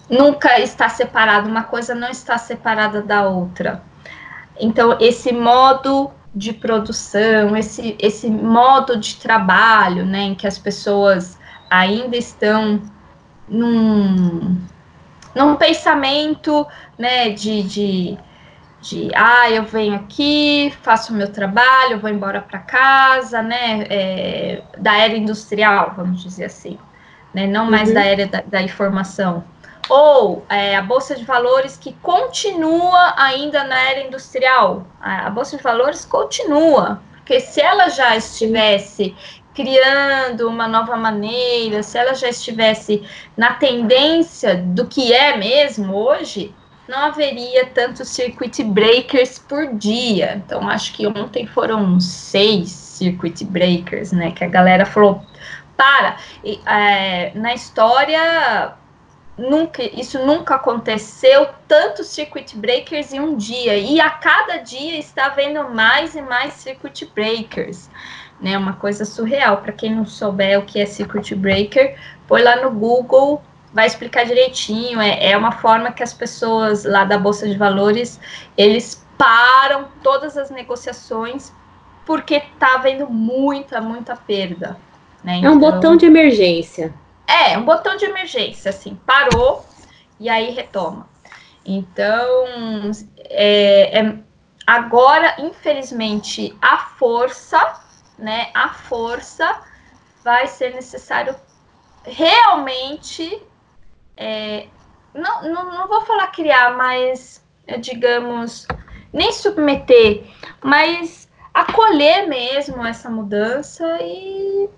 nunca 0.08 0.60
está 0.60 0.88
separado, 0.88 1.48
uma 1.48 1.64
coisa 1.64 1.94
não 1.94 2.10
está 2.10 2.36
separada 2.36 3.00
da 3.00 3.26
outra. 3.26 3.82
Então, 4.60 4.98
esse 5.00 5.32
modo 5.32 6.10
de 6.34 6.52
produção, 6.52 7.56
esse, 7.56 7.96
esse 7.98 8.28
modo 8.28 8.98
de 8.98 9.16
trabalho, 9.16 10.04
né, 10.04 10.20
em 10.20 10.34
que 10.34 10.46
as 10.46 10.58
pessoas 10.58 11.38
ainda 11.70 12.16
estão 12.16 12.82
num, 13.48 14.60
num 15.34 15.56
pensamento, 15.56 16.66
né, 16.98 17.30
de, 17.30 17.62
de, 17.62 18.18
de, 18.80 19.10
ah, 19.14 19.50
eu 19.50 19.64
venho 19.64 19.94
aqui, 19.94 20.72
faço 20.82 21.12
o 21.12 21.16
meu 21.16 21.30
trabalho, 21.30 22.00
vou 22.00 22.08
embora 22.08 22.40
para 22.40 22.58
casa, 22.58 23.42
né, 23.42 23.86
é, 23.90 24.62
da 24.78 24.96
era 24.96 25.14
industrial, 25.16 25.92
vamos 25.96 26.22
dizer 26.22 26.46
assim, 26.46 26.78
né, 27.34 27.46
não 27.46 27.70
mais 27.70 27.88
uhum. 27.88 27.94
da 27.94 28.04
era 28.04 28.26
da, 28.26 28.40
da 28.40 28.62
informação. 28.62 29.44
Ou 29.88 30.44
é, 30.48 30.76
a 30.76 30.82
Bolsa 30.82 31.14
de 31.14 31.24
Valores 31.24 31.76
que 31.76 31.92
continua 31.94 33.14
ainda 33.16 33.64
na 33.64 33.76
era 33.90 34.00
industrial. 34.06 34.86
A, 35.00 35.26
a 35.26 35.30
Bolsa 35.30 35.56
de 35.56 35.62
Valores 35.62 36.04
continua, 36.04 37.02
porque 37.16 37.40
se 37.40 37.60
ela 37.60 37.88
já 37.88 38.16
estivesse 38.16 39.14
criando 39.52 40.48
uma 40.48 40.68
nova 40.68 40.96
maneira, 40.96 41.82
se 41.82 41.98
ela 41.98 42.14
já 42.14 42.28
estivesse 42.28 43.02
na 43.36 43.54
tendência 43.54 44.56
do 44.56 44.86
que 44.86 45.12
é 45.12 45.36
mesmo 45.36 45.94
hoje, 45.96 46.54
não 46.90 47.04
haveria 47.04 47.66
tantos 47.66 48.08
circuit 48.08 48.62
breakers 48.64 49.38
por 49.38 49.74
dia. 49.74 50.34
Então, 50.36 50.68
acho 50.68 50.92
que 50.92 51.06
ontem 51.06 51.46
foram 51.46 52.00
seis 52.00 52.70
circuit 52.70 53.44
breakers, 53.44 54.10
né? 54.10 54.32
Que 54.32 54.44
a 54.44 54.48
galera 54.48 54.84
falou, 54.84 55.22
para. 55.76 56.16
E, 56.44 56.60
é, 56.66 57.30
na 57.34 57.54
história, 57.54 58.74
nunca, 59.38 59.82
isso 59.82 60.18
nunca 60.26 60.56
aconteceu, 60.56 61.48
tantos 61.68 62.08
circuit 62.08 62.56
breakers 62.56 63.12
em 63.12 63.20
um 63.20 63.36
dia. 63.36 63.78
E 63.78 64.00
a 64.00 64.10
cada 64.10 64.56
dia 64.56 64.98
está 64.98 65.26
havendo 65.26 65.70
mais 65.70 66.16
e 66.16 66.20
mais 66.20 66.54
circuit 66.54 67.08
breakers 67.14 67.88
né? 68.40 68.56
Uma 68.56 68.72
coisa 68.72 69.04
surreal. 69.04 69.58
Para 69.58 69.72
quem 69.72 69.94
não 69.94 70.06
souber 70.06 70.58
o 70.58 70.62
que 70.62 70.80
é 70.80 70.86
circuit 70.86 71.34
breaker, 71.34 71.96
põe 72.26 72.42
lá 72.42 72.56
no 72.56 72.70
Google, 72.70 73.42
vai 73.72 73.86
explicar 73.86 74.24
direitinho. 74.24 75.00
É, 75.00 75.30
é 75.30 75.36
uma 75.36 75.52
forma 75.52 75.92
que 75.92 76.02
as 76.02 76.12
pessoas 76.12 76.84
lá 76.84 77.04
da 77.04 77.18
Bolsa 77.18 77.48
de 77.48 77.56
Valores, 77.56 78.20
eles 78.56 79.06
param 79.16 79.88
todas 80.02 80.36
as 80.36 80.50
negociações 80.50 81.52
porque 82.06 82.40
tá 82.58 82.74
havendo 82.74 83.08
muita, 83.08 83.80
muita 83.80 84.16
perda. 84.16 84.76
Né? 85.22 85.36
Então, 85.36 85.50
é 85.50 85.54
um 85.54 85.58
então, 85.58 85.72
botão 85.72 85.96
de 85.96 86.06
emergência. 86.06 86.94
É, 87.26 87.56
um 87.56 87.64
botão 87.64 87.96
de 87.96 88.04
emergência, 88.04 88.70
assim, 88.70 88.98
parou 89.06 89.64
e 90.18 90.28
aí 90.28 90.50
retoma. 90.50 91.08
Então, 91.64 92.90
é, 93.28 94.00
é, 94.00 94.14
agora, 94.66 95.36
infelizmente, 95.38 96.56
a 96.60 96.78
força 96.78 97.80
né, 98.20 98.50
a 98.54 98.68
força, 98.68 99.60
vai 100.22 100.46
ser 100.46 100.74
necessário 100.74 101.34
realmente, 102.04 103.42
é, 104.20 104.66
não, 105.14 105.42
não, 105.42 105.72
não 105.72 105.88
vou 105.88 106.02
falar 106.02 106.26
criar, 106.26 106.76
mas, 106.76 107.42
digamos, 107.80 108.68
nem 109.10 109.32
submeter, 109.32 110.24
mas 110.62 111.26
acolher 111.54 112.28
mesmo 112.28 112.84
essa 112.84 113.08
mudança 113.08 113.98
e, 114.02 114.68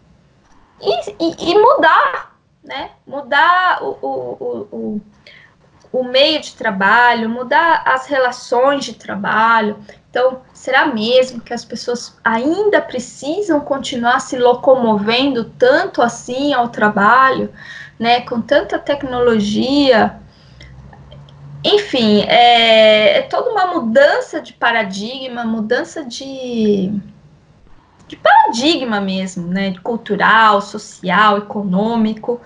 e, 0.81 1.51
e 1.51 1.59
mudar, 1.59 2.37
né? 2.63 2.93
Mudar 3.05 3.83
o, 3.83 3.99
o, 4.01 4.69
o, 4.71 5.01
o 5.93 6.05
meio 6.05 6.41
de 6.41 6.55
trabalho, 6.55 7.29
mudar 7.29 7.83
as 7.85 8.07
relações 8.07 8.85
de 8.85 8.95
trabalho. 8.95 9.77
Então, 10.09 10.43
será 10.55 10.87
mesmo 10.87 11.41
que 11.41 11.53
as 11.53 11.65
pessoas 11.65 12.17
ainda 12.23 12.81
precisam 12.81 13.59
continuar 13.61 14.21
se 14.21 14.39
locomovendo 14.39 15.45
tanto 15.59 16.01
assim 16.01 16.55
ao 16.55 16.69
trabalho, 16.69 17.53
né, 18.03 18.23
com 18.23 18.41
tanta 18.41 18.81
tecnologia? 18.81 20.17
Enfim, 21.65 22.23
é, 22.23 23.19
é 23.19 23.23
toda 23.23 23.51
uma 23.51 23.67
mudança 23.69 24.41
de 24.41 24.53
paradigma, 24.53 25.45
mudança 25.45 26.05
de, 26.05 26.93
de 28.09 28.17
paradigma 28.17 29.01
mesmo, 29.01 29.47
né, 29.47 29.73
cultural, 29.85 30.61
social, 30.61 31.38
econômico. 31.38 32.41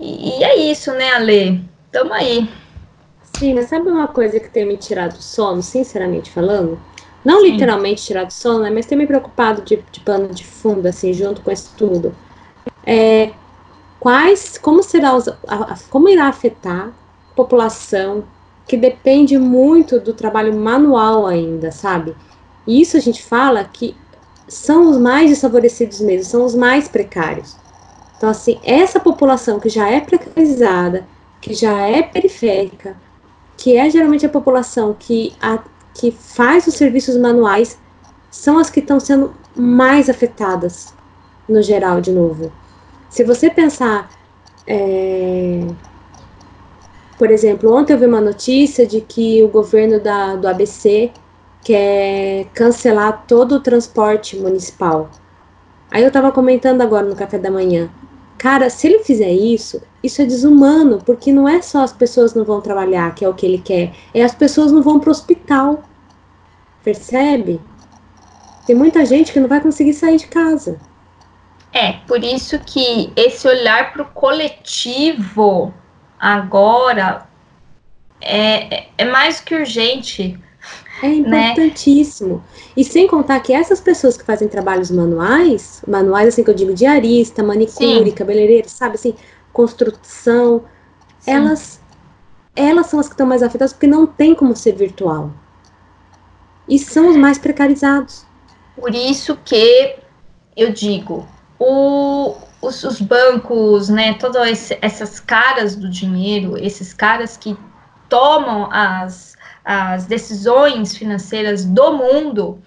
E, 0.00 0.38
e 0.38 0.42
é 0.42 0.56
isso, 0.56 0.92
né, 0.94 1.12
Ale? 1.12 1.62
Tamo 1.92 2.14
aí. 2.14 2.48
Sim, 3.38 3.60
sabe 3.62 3.90
uma 3.90 4.08
coisa 4.08 4.40
que 4.40 4.48
tem 4.48 4.64
me 4.64 4.78
tirado 4.78 5.12
do 5.12 5.22
sono, 5.22 5.62
sinceramente 5.62 6.30
falando? 6.30 6.80
Não 7.22 7.42
Sim. 7.42 7.50
literalmente 7.50 8.02
tirado 8.02 8.28
do 8.28 8.32
sono, 8.32 8.60
né? 8.60 8.70
Mas 8.70 8.86
tem 8.86 8.96
me 8.96 9.06
preocupado 9.06 9.60
de, 9.60 9.84
de 9.92 10.00
pano 10.00 10.28
de 10.28 10.44
fundo, 10.44 10.86
assim, 10.86 11.12
junto 11.12 11.42
com 11.42 11.50
isso 11.50 11.74
tudo. 11.76 12.14
É, 12.86 13.32
quais, 14.00 14.58
como 14.58 14.82
será, 14.82 15.12
como 15.90 16.08
irá 16.08 16.26
afetar 16.26 16.92
a 17.32 17.34
população 17.34 18.24
que 18.66 18.76
depende 18.76 19.38
muito 19.38 19.98
do 19.98 20.12
trabalho 20.12 20.54
manual 20.54 21.26
ainda, 21.26 21.72
sabe? 21.72 22.14
E 22.66 22.80
isso 22.80 22.96
a 22.96 23.00
gente 23.00 23.22
fala 23.22 23.64
que 23.64 23.96
são 24.46 24.90
os 24.90 24.98
mais 24.98 25.30
desfavorecidos 25.30 26.00
mesmo, 26.00 26.30
são 26.30 26.44
os 26.44 26.54
mais 26.54 26.86
precários. 26.86 27.56
Então, 28.16 28.28
assim, 28.28 28.58
essa 28.64 28.98
população 28.98 29.58
que 29.58 29.68
já 29.68 29.88
é 29.88 30.00
precarizada, 30.00 31.06
que 31.40 31.54
já 31.54 31.86
é 31.86 32.02
periférica, 32.02 32.96
que 33.56 33.76
é 33.76 33.88
geralmente 33.88 34.26
a 34.26 34.28
população 34.28 34.94
que, 34.98 35.34
a, 35.40 35.58
que 35.94 36.10
faz 36.10 36.66
os 36.66 36.74
serviços 36.74 37.16
manuais, 37.16 37.78
são 38.30 38.58
as 38.58 38.68
que 38.68 38.80
estão 38.80 39.00
sendo 39.00 39.34
mais 39.56 40.10
afetadas, 40.10 40.92
no 41.48 41.62
geral, 41.62 42.00
de 42.00 42.12
novo. 42.12 42.52
Se 43.08 43.24
você 43.24 43.50
pensar, 43.50 44.10
é, 44.66 45.66
por 47.18 47.30
exemplo, 47.30 47.74
ontem 47.74 47.94
eu 47.94 47.98
vi 47.98 48.06
uma 48.06 48.20
notícia 48.20 48.86
de 48.86 49.00
que 49.00 49.42
o 49.42 49.48
governo 49.48 49.98
da, 49.98 50.36
do 50.36 50.46
ABC 50.46 51.10
quer 51.64 52.46
cancelar 52.54 53.24
todo 53.26 53.56
o 53.56 53.60
transporte 53.60 54.36
municipal. 54.36 55.10
Aí 55.90 56.02
eu 56.02 56.08
estava 56.08 56.30
comentando 56.30 56.82
agora 56.82 57.06
no 57.06 57.16
café 57.16 57.38
da 57.38 57.50
manhã. 57.50 57.90
Cara, 58.36 58.70
se 58.70 58.86
ele 58.86 59.00
fizer 59.00 59.32
isso, 59.32 59.82
isso 60.02 60.22
é 60.22 60.24
desumano, 60.24 61.02
porque 61.04 61.32
não 61.32 61.48
é 61.48 61.60
só 61.60 61.82
as 61.82 61.92
pessoas 61.92 62.34
não 62.34 62.44
vão 62.44 62.60
trabalhar, 62.60 63.12
que 63.14 63.24
é 63.24 63.28
o 63.28 63.34
que 63.34 63.44
ele 63.44 63.58
quer, 63.58 63.92
é 64.14 64.22
as 64.22 64.34
pessoas 64.34 64.70
não 64.70 64.80
vão 64.80 65.00
para 65.00 65.08
o 65.08 65.10
hospital. 65.10 65.82
Percebe? 66.84 67.60
Tem 68.64 68.76
muita 68.76 69.04
gente 69.04 69.32
que 69.32 69.40
não 69.40 69.48
vai 69.48 69.60
conseguir 69.60 69.94
sair 69.94 70.18
de 70.18 70.28
casa. 70.28 70.78
É, 71.78 71.92
por 72.08 72.24
isso 72.24 72.58
que 72.58 73.12
esse 73.14 73.46
olhar 73.46 73.92
para 73.92 74.02
o 74.02 74.06
coletivo 74.06 75.72
agora 76.18 77.24
é, 78.20 78.88
é, 78.98 79.04
mais 79.04 79.40
que 79.40 79.54
urgente. 79.54 80.36
É 81.00 81.06
né? 81.06 81.52
importantíssimo. 81.52 82.38
Né? 82.38 82.42
E 82.78 82.84
sem 82.84 83.06
contar 83.06 83.38
que 83.38 83.52
essas 83.52 83.80
pessoas 83.80 84.16
que 84.16 84.24
fazem 84.24 84.48
trabalhos 84.48 84.90
manuais, 84.90 85.80
manuais 85.86 86.26
assim 86.26 86.42
que 86.42 86.50
eu 86.50 86.54
digo, 86.54 86.74
diarista, 86.74 87.44
manicure, 87.44 88.06
Sim. 88.06 88.10
cabeleireiro, 88.10 88.68
sabe 88.68 88.96
assim, 88.96 89.14
construção, 89.52 90.64
Sim. 91.20 91.30
elas 91.30 91.80
elas 92.56 92.88
são 92.88 92.98
as 92.98 93.06
que 93.06 93.14
estão 93.14 93.24
mais 93.28 93.40
afetadas 93.40 93.72
porque 93.72 93.86
não 93.86 94.04
tem 94.04 94.34
como 94.34 94.56
ser 94.56 94.72
virtual. 94.72 95.30
E 96.68 96.76
são 96.76 97.08
os 97.08 97.16
mais 97.16 97.38
precarizados. 97.38 98.26
Por 98.74 98.92
isso 98.92 99.38
que 99.44 99.94
eu 100.56 100.72
digo, 100.72 101.24
o, 101.58 102.36
os, 102.60 102.84
os, 102.84 103.00
bancos, 103.00 103.88
né, 103.88 104.14
todas 104.14 104.70
essas 104.80 105.20
caras 105.20 105.74
do 105.76 105.88
dinheiro, 105.88 106.56
esses 106.56 106.92
caras 106.92 107.36
que 107.36 107.56
tomam 108.08 108.68
as 108.72 109.28
as 109.68 110.06
decisões 110.06 110.96
financeiras 110.96 111.62
do 111.62 111.92
mundo 111.92 112.58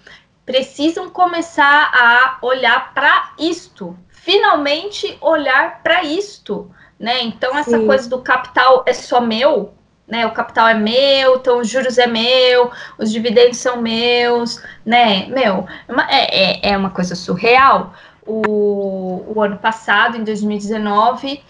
precisam 0.46 1.10
começar 1.10 1.90
a 1.92 2.38
olhar 2.40 2.94
para 2.94 3.32
isto, 3.36 3.98
finalmente 4.08 5.18
olhar 5.20 5.82
para 5.82 6.04
isto, 6.04 6.70
né? 7.00 7.24
Então 7.24 7.58
essa 7.58 7.76
Sim. 7.76 7.86
coisa 7.88 8.08
do 8.08 8.20
capital 8.20 8.84
é 8.86 8.92
só 8.92 9.20
meu, 9.20 9.74
né? 10.06 10.24
O 10.26 10.30
capital 10.30 10.68
é 10.68 10.74
meu, 10.74 11.38
então 11.38 11.58
os 11.58 11.68
juros 11.68 11.98
é 11.98 12.06
meu, 12.06 12.70
os 12.96 13.10
dividendos 13.10 13.58
são 13.58 13.82
meus, 13.82 14.62
né? 14.86 15.26
Meu, 15.26 15.66
é, 16.08 16.68
é, 16.68 16.72
é 16.72 16.76
uma 16.76 16.90
coisa 16.90 17.16
surreal. 17.16 17.94
O, 18.26 19.24
o 19.34 19.42
ano 19.42 19.58
passado, 19.58 20.16
em 20.16 20.24
2019, 20.24 21.42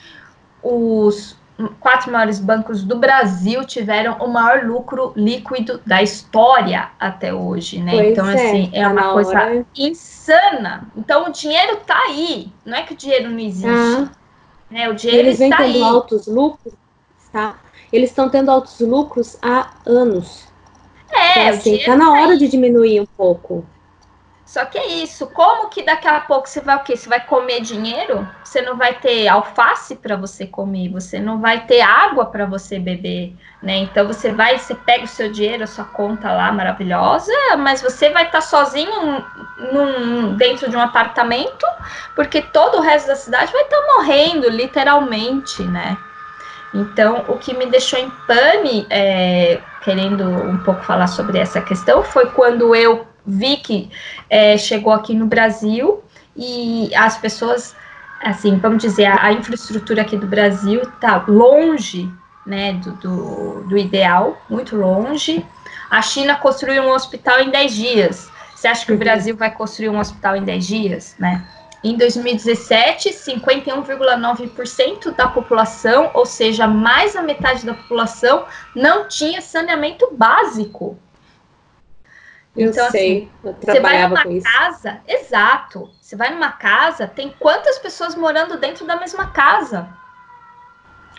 os, 0.63 1.37
quatro 1.81 2.11
maiores 2.11 2.39
bancos 2.39 2.83
do 2.83 2.97
Brasil 2.97 3.65
tiveram 3.65 4.17
o 4.19 4.29
maior 4.29 4.65
lucro 4.65 5.13
líquido 5.15 5.81
da 5.85 6.03
história 6.03 6.91
até 6.99 7.33
hoje, 7.33 7.81
né? 7.81 7.93
Pois 7.93 8.09
então, 8.09 8.29
é, 8.29 8.35
assim, 8.35 8.71
é 8.73 8.83
tá 8.83 8.91
uma 8.91 9.13
coisa 9.13 9.31
hora. 9.31 9.67
insana. 9.77 10.89
Então, 10.97 11.27
o 11.27 11.31
dinheiro 11.31 11.79
tá 11.87 11.99
aí, 12.07 12.53
não 12.65 12.77
é 12.77 12.83
que 12.83 12.95
o 12.95 12.97
dinheiro 12.97 13.31
não 13.31 13.39
existe. 13.39 13.69
Ah. 13.69 14.09
Né? 14.71 14.89
O 14.89 14.95
dinheiro 14.95 15.29
Eles 15.29 15.41
está 15.41 15.59
tendo 15.59 15.85
altos 15.85 16.27
lucros, 16.27 16.75
tá? 17.31 17.57
Eles 17.93 18.11
estão 18.11 18.29
tendo 18.29 18.51
altos 18.51 18.81
lucros 18.81 19.37
há 19.43 19.71
anos. 19.85 20.49
É, 21.13 21.49
então, 21.49 21.59
assim, 21.59 21.79
tá 21.85 21.95
na 21.95 22.11
hora 22.11 22.29
tá 22.29 22.37
de 22.37 22.49
diminuir 22.49 23.01
um 23.01 23.07
pouco. 23.07 23.67
Só 24.53 24.67
que 24.67 24.77
é 24.77 24.87
isso. 24.87 25.29
Como 25.29 25.71
que 25.71 25.83
daqui 25.83 26.07
a 26.07 26.21
pouco 26.21 26.47
você 26.47 26.61
vai 26.61 26.77
o 26.77 26.81
quê? 26.81 26.95
Você 26.95 27.09
vai 27.09 27.25
comer 27.25 27.63
dinheiro? 27.63 28.29
Você 28.45 28.61
não 28.61 28.77
vai 28.77 28.93
ter 28.93 29.27
alface 29.27 29.97
para 29.97 30.15
você 30.15 30.47
comer, 30.47 30.91
você 30.91 31.19
não 31.19 31.41
vai 31.41 31.65
ter 31.65 31.81
água 31.81 32.27
para 32.27 32.45
você 32.45 32.79
beber, 32.79 33.35
né? 33.63 33.79
Então 33.79 34.07
você 34.07 34.31
vai, 34.31 34.59
você 34.59 34.75
pega 34.75 35.05
o 35.05 35.09
seu 35.09 35.33
dinheiro, 35.33 35.65
a 35.65 35.67
sua 35.67 35.87
conta 35.87 36.31
lá 36.31 36.53
maravilhosa, 36.53 37.33
mas 37.61 37.81
você 37.81 38.11
vai 38.11 38.27
estar 38.27 38.43
tá 38.43 38.47
sozinho 38.47 39.25
num, 39.73 40.37
dentro 40.37 40.69
de 40.69 40.77
um 40.77 40.81
apartamento, 40.83 41.67
porque 42.15 42.43
todo 42.43 42.77
o 42.77 42.83
resto 42.83 43.07
da 43.07 43.17
cidade 43.17 43.51
vai 43.51 43.63
estar 43.63 43.79
tá 43.79 43.95
morrendo, 43.97 44.51
literalmente, 44.51 45.63
né? 45.63 45.97
Então, 46.75 47.25
o 47.27 47.39
que 47.39 47.55
me 47.55 47.65
deixou 47.65 47.99
em 47.99 48.11
pane, 48.27 48.87
é, 48.91 49.61
querendo 49.83 50.29
um 50.29 50.59
pouco 50.59 50.83
falar 50.83 51.07
sobre 51.07 51.39
essa 51.39 51.63
questão, 51.63 52.03
foi 52.03 52.27
quando 52.27 52.77
eu 52.77 53.11
vi 53.27 53.57
que 53.59 53.91
é, 54.29 54.59
chegou 54.59 54.93
aqui 54.93 55.15
no 55.15 55.27
Brasil 55.27 56.03
e 56.37 56.95
as 56.95 57.17
pessoas, 57.19 57.75
assim, 58.23 58.59
vamos 58.59 58.83
dizer, 58.83 59.07
a, 59.07 59.27
a 59.27 59.33
infraestrutura 59.33 60.03
aqui 60.03 60.17
do 60.17 60.27
Brasil 60.27 60.83
está 60.83 61.25
longe, 61.29 62.11
né, 62.47 62.75
do, 62.75 62.93
do, 62.93 63.65
do, 63.69 63.79
ideal, 63.79 64.37
muito 64.49 64.77
longe. 64.77 65.45
A 65.91 66.01
China 66.03 66.37
construiu 66.37 66.83
um 66.83 66.91
hospital 66.91 67.41
em 67.41 67.51
10 67.51 67.75
dias. 67.75 68.31
Você 68.55 68.69
acha 68.69 68.85
que 68.85 68.93
o 68.93 68.95
uhum. 68.95 69.01
Brasil 69.01 69.35
vai 69.37 69.51
construir 69.51 69.89
um 69.89 69.99
hospital 69.99 70.37
em 70.37 70.45
10 70.45 70.67
dias, 70.67 71.17
né? 71.19 71.45
Em 71.85 71.97
2017, 71.97 73.11
51,9% 73.11 75.17
da 75.17 75.27
população, 75.27 76.13
ou 76.15 76.25
seja, 76.25 76.69
mais 76.69 77.15
da 77.15 77.23
metade 77.23 77.67
da 77.67 77.75
população, 77.75 78.45
não 78.75 79.09
tinha 79.09 79.41
saneamento 79.41 80.09
básico. 80.13 80.97
Eu 82.55 82.69
então, 82.69 82.91
sei, 82.91 83.31
assim, 83.43 83.49
eu 83.49 83.55
você 83.55 83.81
vai 83.81 84.07
numa 84.07 84.43
casa, 84.43 85.01
exato. 85.09 85.91
Você 86.01 86.15
vai 86.15 86.31
numa 86.31 86.53
casa, 86.53 87.07
tem 87.07 87.35
quantas 87.39 87.79
pessoas 87.79 88.15
morando 88.15 88.59
dentro 88.59 88.87
da 88.87 88.97
mesma 88.97 89.31
casa? 89.31 89.89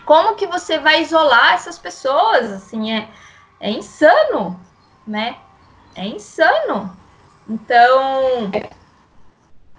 Como 0.04 0.36
que 0.36 0.46
você 0.46 0.78
vai 0.78 1.02
isolar 1.02 1.54
essas 1.54 1.78
pessoas? 1.78 2.52
Assim, 2.52 2.92
é, 2.92 3.08
é 3.58 3.70
insano, 3.70 4.60
né? 5.06 5.36
É 5.96 6.06
insano. 6.06 6.96
Então, 7.48 8.50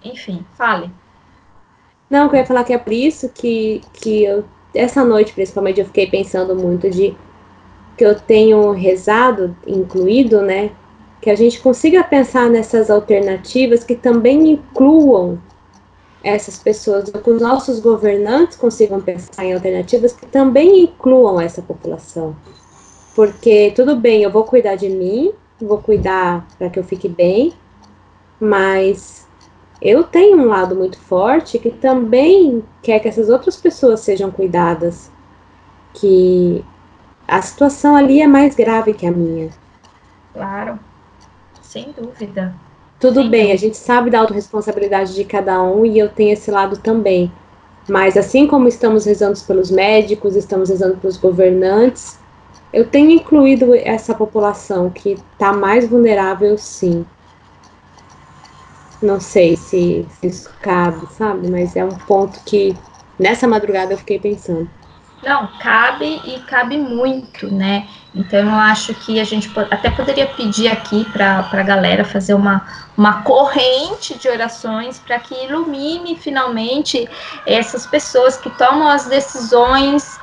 enfim, 0.04 0.44
fale. 0.56 0.90
Não, 2.10 2.26
eu 2.26 2.34
ia 2.34 2.46
falar 2.46 2.64
que 2.64 2.72
é 2.72 2.78
por 2.78 2.92
isso 2.92 3.30
que, 3.30 3.80
que 3.94 4.24
eu, 4.24 4.44
essa 4.74 5.04
noite, 5.04 5.32
principalmente, 5.32 5.80
eu 5.80 5.86
fiquei 5.86 6.06
pensando 6.08 6.54
muito 6.54 6.90
de 6.90 7.16
que 7.96 8.04
eu 8.04 8.14
tenho 8.18 8.72
rezado, 8.72 9.56
incluído, 9.66 10.42
né? 10.42 10.70
Que 11.26 11.30
a 11.30 11.34
gente 11.34 11.60
consiga 11.60 12.04
pensar 12.04 12.48
nessas 12.48 12.88
alternativas 12.88 13.82
que 13.82 13.96
também 13.96 14.52
incluam 14.52 15.40
essas 16.22 16.56
pessoas, 16.56 17.10
que 17.10 17.30
os 17.30 17.42
nossos 17.42 17.80
governantes 17.80 18.56
consigam 18.56 19.00
pensar 19.00 19.44
em 19.44 19.52
alternativas 19.52 20.12
que 20.12 20.24
também 20.24 20.84
incluam 20.84 21.40
essa 21.40 21.60
população. 21.60 22.36
Porque 23.16 23.72
tudo 23.74 23.96
bem, 23.96 24.22
eu 24.22 24.30
vou 24.30 24.44
cuidar 24.44 24.76
de 24.76 24.88
mim, 24.88 25.32
vou 25.60 25.78
cuidar 25.78 26.46
para 26.56 26.70
que 26.70 26.78
eu 26.78 26.84
fique 26.84 27.08
bem, 27.08 27.52
mas 28.38 29.26
eu 29.82 30.04
tenho 30.04 30.38
um 30.38 30.46
lado 30.46 30.76
muito 30.76 30.96
forte 30.96 31.58
que 31.58 31.72
também 31.72 32.62
quer 32.84 33.00
que 33.00 33.08
essas 33.08 33.28
outras 33.28 33.56
pessoas 33.56 33.98
sejam 33.98 34.30
cuidadas, 34.30 35.10
que 35.92 36.64
a 37.26 37.42
situação 37.42 37.96
ali 37.96 38.22
é 38.22 38.28
mais 38.28 38.54
grave 38.54 38.94
que 38.94 39.04
a 39.04 39.10
minha. 39.10 39.50
Claro. 40.32 40.85
Sem 41.66 41.92
dúvida. 41.92 42.54
Tudo 43.00 43.22
Sem 43.22 43.30
bem, 43.30 43.52
dúvida. 43.52 43.52
a 43.52 43.56
gente 43.56 43.76
sabe 43.76 44.10
da 44.10 44.20
autorresponsabilidade 44.20 45.14
de 45.14 45.24
cada 45.24 45.62
um 45.62 45.84
e 45.84 45.98
eu 45.98 46.08
tenho 46.08 46.32
esse 46.32 46.50
lado 46.50 46.78
também. 46.78 47.32
Mas 47.88 48.16
assim 48.16 48.46
como 48.46 48.68
estamos 48.68 49.04
rezando 49.04 49.38
pelos 49.46 49.70
médicos, 49.70 50.34
estamos 50.36 50.70
rezando 50.70 50.96
pelos 50.98 51.16
governantes, 51.16 52.18
eu 52.72 52.88
tenho 52.88 53.10
incluído 53.10 53.74
essa 53.74 54.14
população 54.14 54.90
que 54.90 55.12
está 55.32 55.52
mais 55.52 55.88
vulnerável, 55.88 56.56
sim. 56.58 57.06
Não 59.00 59.20
sei 59.20 59.56
se, 59.56 60.06
se 60.20 60.26
isso 60.26 60.50
cabe, 60.60 61.06
sabe? 61.12 61.48
Mas 61.50 61.76
é 61.76 61.84
um 61.84 61.96
ponto 61.96 62.40
que 62.44 62.76
nessa 63.18 63.46
madrugada 63.46 63.92
eu 63.92 63.98
fiquei 63.98 64.18
pensando. 64.18 64.70
Não, 65.26 65.48
cabe 65.58 66.22
e 66.24 66.38
cabe 66.46 66.78
muito, 66.78 67.52
né? 67.52 67.88
Então 68.14 68.38
eu 68.38 68.54
acho 68.54 68.94
que 68.94 69.18
a 69.18 69.24
gente 69.24 69.50
até 69.72 69.90
poderia 69.90 70.24
pedir 70.24 70.68
aqui 70.68 71.04
para 71.12 71.44
a 71.52 71.62
galera 71.64 72.04
fazer 72.04 72.32
uma, 72.32 72.64
uma 72.96 73.22
corrente 73.22 74.16
de 74.16 74.28
orações 74.28 75.00
para 75.00 75.18
que 75.18 75.34
ilumine 75.34 76.14
finalmente 76.14 77.08
essas 77.44 77.84
pessoas 77.84 78.36
que 78.36 78.48
tomam 78.50 78.86
as 78.86 79.06
decisões 79.06 80.16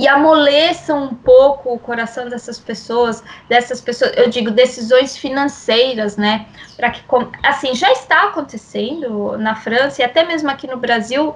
e 0.00 0.08
amoleçam 0.08 1.04
um 1.04 1.14
pouco 1.14 1.74
o 1.74 1.78
coração 1.78 2.28
dessas 2.28 2.58
pessoas, 2.58 3.22
dessas 3.48 3.80
pessoas, 3.80 4.12
eu 4.16 4.30
digo 4.30 4.50
decisões 4.50 5.16
financeiras, 5.16 6.16
né? 6.16 6.46
Para 6.76 6.90
que 6.90 7.02
assim 7.42 7.74
já 7.74 7.92
está 7.92 8.28
acontecendo 8.28 9.36
na 9.36 9.54
França 9.54 10.02
e 10.02 10.04
até 10.04 10.24
mesmo 10.24 10.50
aqui 10.50 10.66
no 10.66 10.78
Brasil 10.78 11.34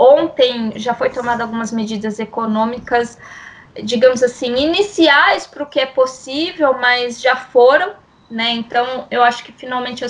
Ontem 0.00 0.72
já 0.76 0.94
foi 0.94 1.10
tomada 1.10 1.42
algumas 1.42 1.70
medidas 1.70 2.18
econômicas, 2.18 3.18
digamos 3.84 4.22
assim, 4.22 4.56
iniciais 4.56 5.46
para 5.46 5.62
o 5.62 5.66
que 5.66 5.78
é 5.78 5.84
possível, 5.84 6.72
mas 6.80 7.20
já 7.20 7.36
foram, 7.36 7.92
né? 8.30 8.48
Então, 8.52 9.06
eu 9.10 9.22
acho 9.22 9.44
que 9.44 9.52
finalmente 9.52 10.02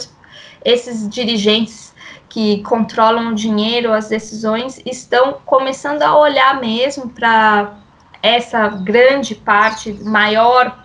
esses 0.64 1.08
dirigentes 1.08 1.89
que 2.30 2.62
controlam 2.62 3.32
o 3.32 3.34
dinheiro, 3.34 3.92
as 3.92 4.08
decisões, 4.08 4.80
estão 4.86 5.40
começando 5.44 6.02
a 6.02 6.16
olhar 6.16 6.60
mesmo 6.60 7.10
para 7.10 7.76
essa 8.22 8.68
grande 8.68 9.34
parte, 9.34 9.92
maior, 10.04 10.84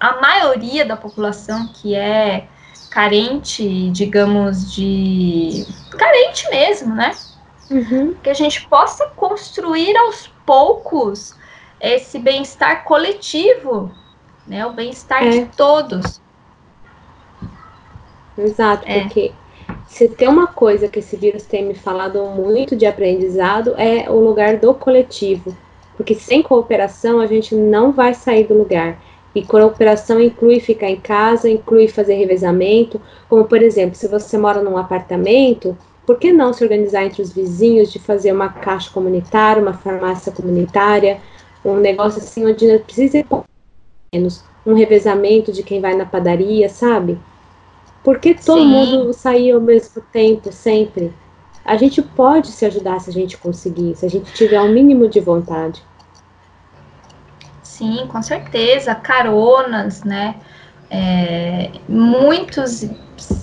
a 0.00 0.20
maioria 0.20 0.86
da 0.86 0.96
população 0.96 1.68
que 1.74 1.94
é 1.94 2.48
carente, 2.90 3.90
digamos, 3.90 4.72
de. 4.72 5.66
carente 5.90 6.48
mesmo, 6.48 6.94
né? 6.94 7.14
Uhum. 7.70 8.14
Que 8.22 8.30
a 8.30 8.34
gente 8.34 8.66
possa 8.66 9.08
construir 9.08 9.94
aos 9.94 10.26
poucos 10.46 11.36
esse 11.78 12.18
bem-estar 12.18 12.84
coletivo, 12.84 13.92
né? 14.46 14.64
O 14.64 14.72
bem-estar 14.72 15.22
é. 15.22 15.30
de 15.30 15.44
todos. 15.54 16.18
Exato, 18.38 18.84
é. 18.86 19.00
porque 19.00 19.32
se 19.88 20.06
tem 20.06 20.28
uma 20.28 20.46
coisa 20.46 20.86
que 20.86 20.98
esse 20.98 21.16
vírus 21.16 21.44
tem 21.44 21.64
me 21.64 21.74
falado 21.74 22.22
muito 22.26 22.76
de 22.76 22.84
aprendizado 22.84 23.74
é 23.76 24.08
o 24.08 24.20
lugar 24.20 24.58
do 24.58 24.74
coletivo. 24.74 25.56
Porque 25.96 26.14
sem 26.14 26.42
cooperação 26.42 27.18
a 27.20 27.26
gente 27.26 27.54
não 27.54 27.90
vai 27.90 28.14
sair 28.14 28.44
do 28.44 28.54
lugar. 28.54 29.02
E 29.34 29.42
cooperação 29.42 30.20
inclui 30.20 30.60
ficar 30.60 30.88
em 30.88 31.00
casa, 31.00 31.48
inclui 31.48 31.88
fazer 31.88 32.14
revezamento, 32.14 33.00
como 33.28 33.44
por 33.44 33.62
exemplo, 33.62 33.96
se 33.96 34.06
você 34.06 34.36
mora 34.36 34.62
num 34.62 34.76
apartamento, 34.76 35.76
por 36.06 36.18
que 36.18 36.32
não 36.32 36.52
se 36.52 36.62
organizar 36.62 37.04
entre 37.04 37.22
os 37.22 37.32
vizinhos 37.32 37.90
de 37.90 37.98
fazer 37.98 38.30
uma 38.30 38.50
caixa 38.50 38.90
comunitária, 38.90 39.62
uma 39.62 39.74
farmácia 39.74 40.30
comunitária, 40.30 41.18
um 41.64 41.76
negócio 41.76 42.20
assim 42.20 42.46
onde 42.46 42.78
precisa 42.80 43.24
menos 44.14 44.44
um 44.66 44.74
revezamento 44.74 45.50
de 45.50 45.62
quem 45.62 45.80
vai 45.80 45.94
na 45.94 46.04
padaria, 46.04 46.68
sabe? 46.68 47.18
Por 48.02 48.18
que 48.18 48.34
todo 48.34 48.60
Sim. 48.60 48.66
mundo 48.66 49.12
sair 49.12 49.52
ao 49.52 49.60
mesmo 49.60 50.02
tempo, 50.12 50.52
sempre? 50.52 51.12
A 51.64 51.76
gente 51.76 52.00
pode 52.00 52.48
se 52.48 52.64
ajudar 52.64 53.00
se 53.00 53.10
a 53.10 53.12
gente 53.12 53.36
conseguir, 53.36 53.94
se 53.96 54.06
a 54.06 54.08
gente 54.08 54.32
tiver 54.32 54.60
o 54.60 54.64
um 54.64 54.72
mínimo 54.72 55.08
de 55.08 55.20
vontade. 55.20 55.82
Sim, 57.62 58.06
com 58.08 58.22
certeza. 58.22 58.94
Caronas, 58.94 60.02
né? 60.02 60.36
É, 60.90 61.70
muitos 61.88 62.88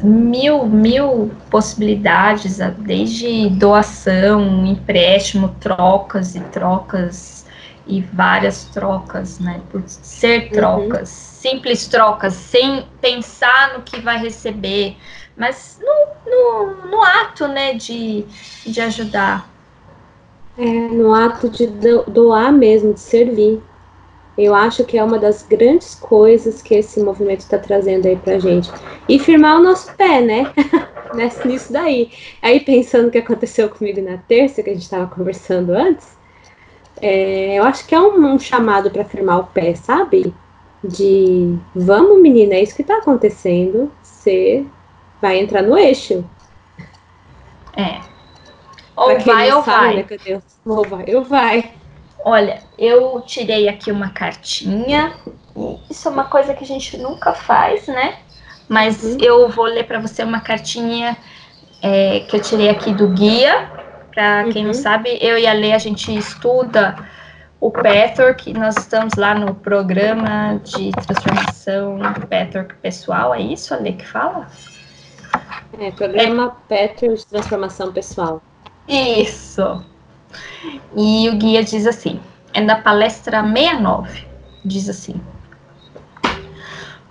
mil, 0.04 0.65
mil 0.65 1.32
possibilidades, 1.50 2.58
desde 2.80 3.50
doação, 3.50 4.65
empréstimo, 4.65 5.50
trocas 5.60 6.36
e 6.36 6.39
trocas 6.39 7.44
e 7.88 8.02
várias 8.02 8.65
trocas, 8.65 9.39
né? 9.39 9.62
Por 9.69 9.84
ser 9.86 10.43
uhum. 10.43 10.50
trocas, 10.50 11.10
uhum. 11.10 11.50
simples 11.50 11.88
trocas, 11.88 12.34
sem 12.34 12.86
pensar 13.00 13.74
no 13.76 13.84
que 13.84 14.00
vai 14.00 14.17
receber, 14.17 14.98
mas 15.38 15.80
no, 15.82 16.32
no, 16.32 16.88
no 16.89 17.04
ato, 17.04 17.48
né, 17.48 17.74
de, 17.74 18.26
de 18.65 18.82
ajudar. 18.82 19.50
É, 20.58 20.63
no 20.63 21.13
ato 21.13 21.50
de 21.50 21.67
doar 22.08 22.52
mesmo, 22.52 22.93
de 22.93 23.00
servir. 23.00 23.62
Eu 24.38 24.54
acho 24.54 24.84
que 24.84 24.98
é 24.98 25.04
uma 25.04 25.17
das 25.17 25.43
grandes 25.43 25.95
coisas 25.95 26.62
que 26.62 26.76
esse 26.76 27.00
movimento 27.02 27.41
está 27.41 27.58
trazendo 27.58 28.06
aí 28.06 28.17
pra 28.17 28.38
gente. 28.38 28.69
E 29.08 29.17
firmar 29.17 29.60
o 29.60 29.63
nosso 29.63 29.93
pé, 29.95 30.21
né? 30.21 30.52
Nisso 31.45 31.71
daí. 31.71 32.12
Aí 32.41 32.60
pensando 32.60 33.08
o 33.08 33.12
que 33.12 33.17
aconteceu 33.17 33.69
comigo 33.69 34.02
na 34.02 34.17
terça, 34.17 34.62
que 34.62 34.69
a 34.69 34.74
gente 34.74 34.84
estava 34.84 35.08
conversando 35.08 35.71
antes, 35.71 36.14
é, 37.01 37.55
eu 37.55 37.63
acho 37.63 37.86
que 37.86 37.93
é 37.93 37.99
um, 37.99 38.34
um 38.34 38.39
chamado 38.39 38.89
para 38.89 39.05
firmar 39.05 39.39
o 39.39 39.47
pé, 39.47 39.75
sabe? 39.75 40.34
De 40.84 41.58
vamos, 41.75 42.21
menina, 42.21 42.55
é 42.55 42.63
isso 42.63 42.75
que 42.75 42.81
está 42.81 42.97
acontecendo. 42.97 43.91
Você 44.01 44.65
vai 45.21 45.39
entrar 45.39 45.62
no 45.62 45.77
eixo. 45.77 46.23
É. 47.75 47.99
Ou 48.95 49.19
vai 49.19 49.51
ou 49.51 49.62
vai. 49.62 49.95
Né, 49.95 50.41
ou 50.65 50.84
vai 50.88 51.15
ou 51.15 51.23
vai. 51.23 51.71
Olha, 52.23 52.63
eu 52.77 53.21
tirei 53.21 53.67
aqui 53.67 53.91
uma 53.91 54.10
cartinha. 54.10 55.13
Isso 55.89 56.08
é 56.08 56.12
uma 56.12 56.25
coisa 56.25 56.53
que 56.53 56.63
a 56.63 56.67
gente 56.67 56.97
nunca 56.97 57.34
faz, 57.34 57.88
né? 57.88 58.17
Mas 58.67 59.03
uhum. 59.03 59.17
eu 59.21 59.49
vou 59.49 59.65
ler 59.65 59.86
para 59.86 59.99
você 59.99 60.23
uma 60.23 60.39
cartinha 60.39 61.15
é, 61.81 62.21
que 62.21 62.36
eu 62.36 62.41
tirei 62.41 62.69
aqui 62.69 62.93
do 62.93 63.10
guia. 63.10 63.69
Para 64.15 64.45
quem 64.45 64.62
uhum. 64.62 64.67
não 64.67 64.73
sabe, 64.73 65.19
eu 65.21 65.38
e 65.38 65.45
a 65.45 65.51
Lê, 65.51 65.73
a 65.73 65.78
gente 65.78 66.15
estuda 66.17 66.95
o 67.60 67.69
Pathwork, 67.69 68.54
nós 68.54 68.78
estamos 68.78 69.15
lá 69.15 69.36
no 69.36 69.54
programa 69.54 70.58
de 70.63 70.91
transformação 70.91 71.99
Pathwork 72.30 72.75
pessoal, 72.75 73.36
é 73.36 73.41
isso, 73.41 73.73
a 73.73 73.78
Lê, 73.78 73.91
que 73.91 74.08
fala? 74.08 74.47
É, 75.78 75.91
programa 75.91 76.56
é. 76.69 76.88
Pathwork 76.88 77.17
de 77.17 77.25
transformação 77.28 77.91
pessoal. 77.91 78.41
Isso! 78.88 79.84
E 80.95 81.28
o 81.28 81.36
guia 81.36 81.62
diz 81.62 81.86
assim, 81.86 82.21
é 82.54 82.62
da 82.62 82.78
palestra 82.78 83.43
69, 83.43 84.25
diz 84.63 84.88
assim, 84.88 85.19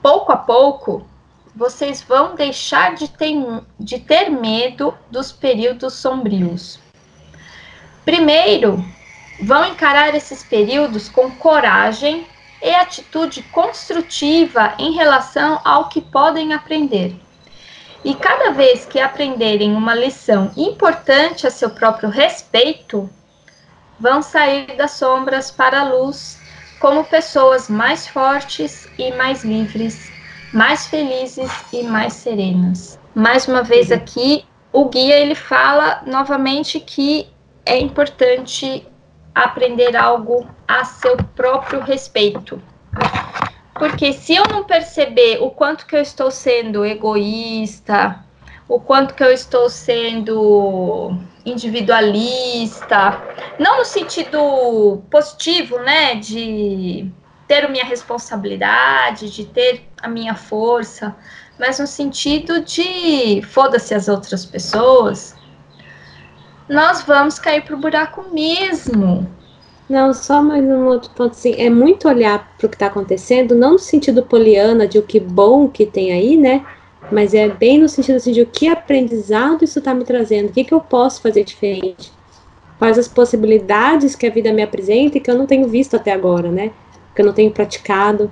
pouco 0.00 0.32
a 0.32 0.38
pouco, 0.38 1.06
vocês 1.54 2.00
vão 2.00 2.34
deixar 2.34 2.94
de 2.94 3.08
ter, 3.10 3.34
de 3.78 3.98
ter 3.98 4.30
medo 4.30 4.94
dos 5.10 5.32
períodos 5.32 5.92
sombrios. 5.94 6.82
Primeiro, 8.04 8.84
vão 9.40 9.64
encarar 9.66 10.14
esses 10.14 10.42
períodos 10.42 11.08
com 11.08 11.30
coragem 11.30 12.26
e 12.62 12.70
atitude 12.74 13.42
construtiva 13.44 14.74
em 14.78 14.92
relação 14.92 15.60
ao 15.64 15.88
que 15.88 16.00
podem 16.00 16.52
aprender. 16.52 17.14
E 18.04 18.14
cada 18.14 18.50
vez 18.50 18.84
que 18.84 19.00
aprenderem 19.00 19.74
uma 19.74 19.94
lição 19.94 20.52
importante 20.56 21.46
a 21.46 21.50
seu 21.50 21.70
próprio 21.70 22.10
respeito, 22.10 23.08
vão 23.98 24.20
sair 24.20 24.76
das 24.76 24.92
sombras 24.92 25.50
para 25.50 25.80
a 25.80 25.84
luz 25.84 26.38
como 26.78 27.04
pessoas 27.04 27.68
mais 27.70 28.06
fortes 28.06 28.86
e 28.98 29.10
mais 29.12 29.42
livres, 29.42 30.12
mais 30.52 30.86
felizes 30.86 31.50
e 31.72 31.82
mais 31.82 32.12
serenas. 32.12 32.98
Mais 33.14 33.48
uma 33.48 33.62
vez 33.62 33.90
aqui, 33.90 34.44
o 34.70 34.88
guia 34.88 35.16
ele 35.16 35.34
fala 35.34 36.02
novamente 36.06 36.78
que 36.80 37.26
é 37.64 37.78
importante 37.78 38.86
aprender 39.34 39.96
algo 39.96 40.46
a 40.68 40.84
seu 40.84 41.16
próprio 41.34 41.80
respeito. 41.80 42.60
Porque 43.74 44.12
se 44.12 44.36
eu 44.36 44.44
não 44.48 44.64
perceber 44.64 45.42
o 45.42 45.50
quanto 45.50 45.86
que 45.86 45.96
eu 45.96 46.00
estou 46.00 46.30
sendo 46.30 46.84
egoísta, 46.84 48.24
o 48.68 48.78
quanto 48.78 49.14
que 49.14 49.22
eu 49.22 49.32
estou 49.32 49.68
sendo 49.68 51.18
individualista, 51.44 53.20
não 53.58 53.78
no 53.78 53.84
sentido 53.84 55.02
positivo, 55.10 55.78
né, 55.80 56.14
de 56.14 57.10
ter 57.46 57.64
a 57.64 57.68
minha 57.68 57.84
responsabilidade, 57.84 59.30
de 59.30 59.44
ter 59.44 59.86
a 60.00 60.08
minha 60.08 60.34
força, 60.34 61.14
mas 61.58 61.78
no 61.78 61.86
sentido 61.86 62.60
de 62.60 63.42
foda-se 63.42 63.94
as 63.94 64.08
outras 64.08 64.46
pessoas, 64.46 65.36
nós 66.68 67.02
vamos 67.02 67.38
cair 67.38 67.62
pro 67.62 67.76
buraco 67.76 68.24
mesmo. 68.32 69.26
Não, 69.88 70.14
só 70.14 70.42
mais 70.42 70.64
um 70.64 70.86
outro 70.86 71.10
ponto 71.10 71.32
assim, 71.32 71.54
é 71.58 71.68
muito 71.68 72.08
olhar 72.08 72.54
para 72.56 72.66
o 72.66 72.70
que 72.70 72.76
está 72.76 72.86
acontecendo, 72.86 73.54
não 73.54 73.72
no 73.72 73.78
sentido 73.78 74.22
poliana 74.22 74.88
de 74.88 74.98
o 74.98 75.02
que 75.02 75.20
bom 75.20 75.68
que 75.68 75.84
tem 75.84 76.12
aí, 76.12 76.36
né? 76.38 76.64
Mas 77.12 77.34
é 77.34 77.48
bem 77.48 77.78
no 77.78 77.88
sentido 77.88 78.16
assim, 78.16 78.32
de 78.32 78.40
o 78.40 78.46
que 78.46 78.66
aprendizado 78.66 79.62
isso 79.62 79.78
está 79.78 79.92
me 79.92 80.04
trazendo, 80.04 80.48
o 80.48 80.52
que, 80.52 80.64
que 80.64 80.72
eu 80.72 80.80
posso 80.80 81.20
fazer 81.20 81.44
diferente, 81.44 82.10
quais 82.78 82.98
as 82.98 83.06
possibilidades 83.06 84.16
que 84.16 84.26
a 84.26 84.30
vida 84.30 84.52
me 84.54 84.62
apresenta 84.62 85.18
e 85.18 85.20
que 85.20 85.30
eu 85.30 85.36
não 85.36 85.46
tenho 85.46 85.68
visto 85.68 85.96
até 85.96 86.12
agora, 86.12 86.50
né? 86.50 86.70
Que 87.14 87.20
eu 87.20 87.26
não 87.26 87.34
tenho 87.34 87.50
praticado. 87.50 88.30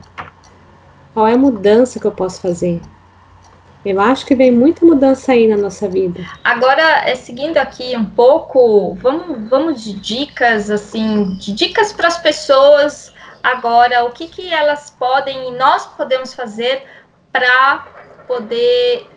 Qual 1.13 1.29
é 1.29 1.35
a 1.35 1.39
mudança 1.39 2.01
que 2.01 2.07
eu 2.07 2.13
posso 2.13 2.41
fazer? 2.41 2.81
Eu 3.85 4.01
acho 4.01 4.25
que 4.25 4.35
vem 4.35 4.51
muita 4.51 4.87
mudança 4.87 5.33
aí 5.33 5.49
na 5.49 5.57
nossa 5.57 5.89
vida. 5.89 6.25
Agora, 6.45 6.83
é, 7.05 7.15
seguindo 7.17 7.59
aqui 7.59 7.97
um 7.97 8.05
pouco, 8.05 8.95
vamos, 8.95 9.49
vamos 9.49 9.83
de 9.83 9.93
dicas, 9.95 10.71
assim, 10.71 11.35
de 11.35 11.53
dicas 11.53 11.93
para 11.93 12.07
as 12.07 12.19
pessoas 12.19 13.13
agora, 13.43 14.05
o 14.05 14.13
que, 14.13 14.29
que 14.29 14.53
elas 14.53 14.91
podem 14.91 15.49
e 15.49 15.57
nós 15.57 15.85
podemos 15.87 16.33
fazer 16.33 16.85
para 17.33 17.87
poder 18.29 19.09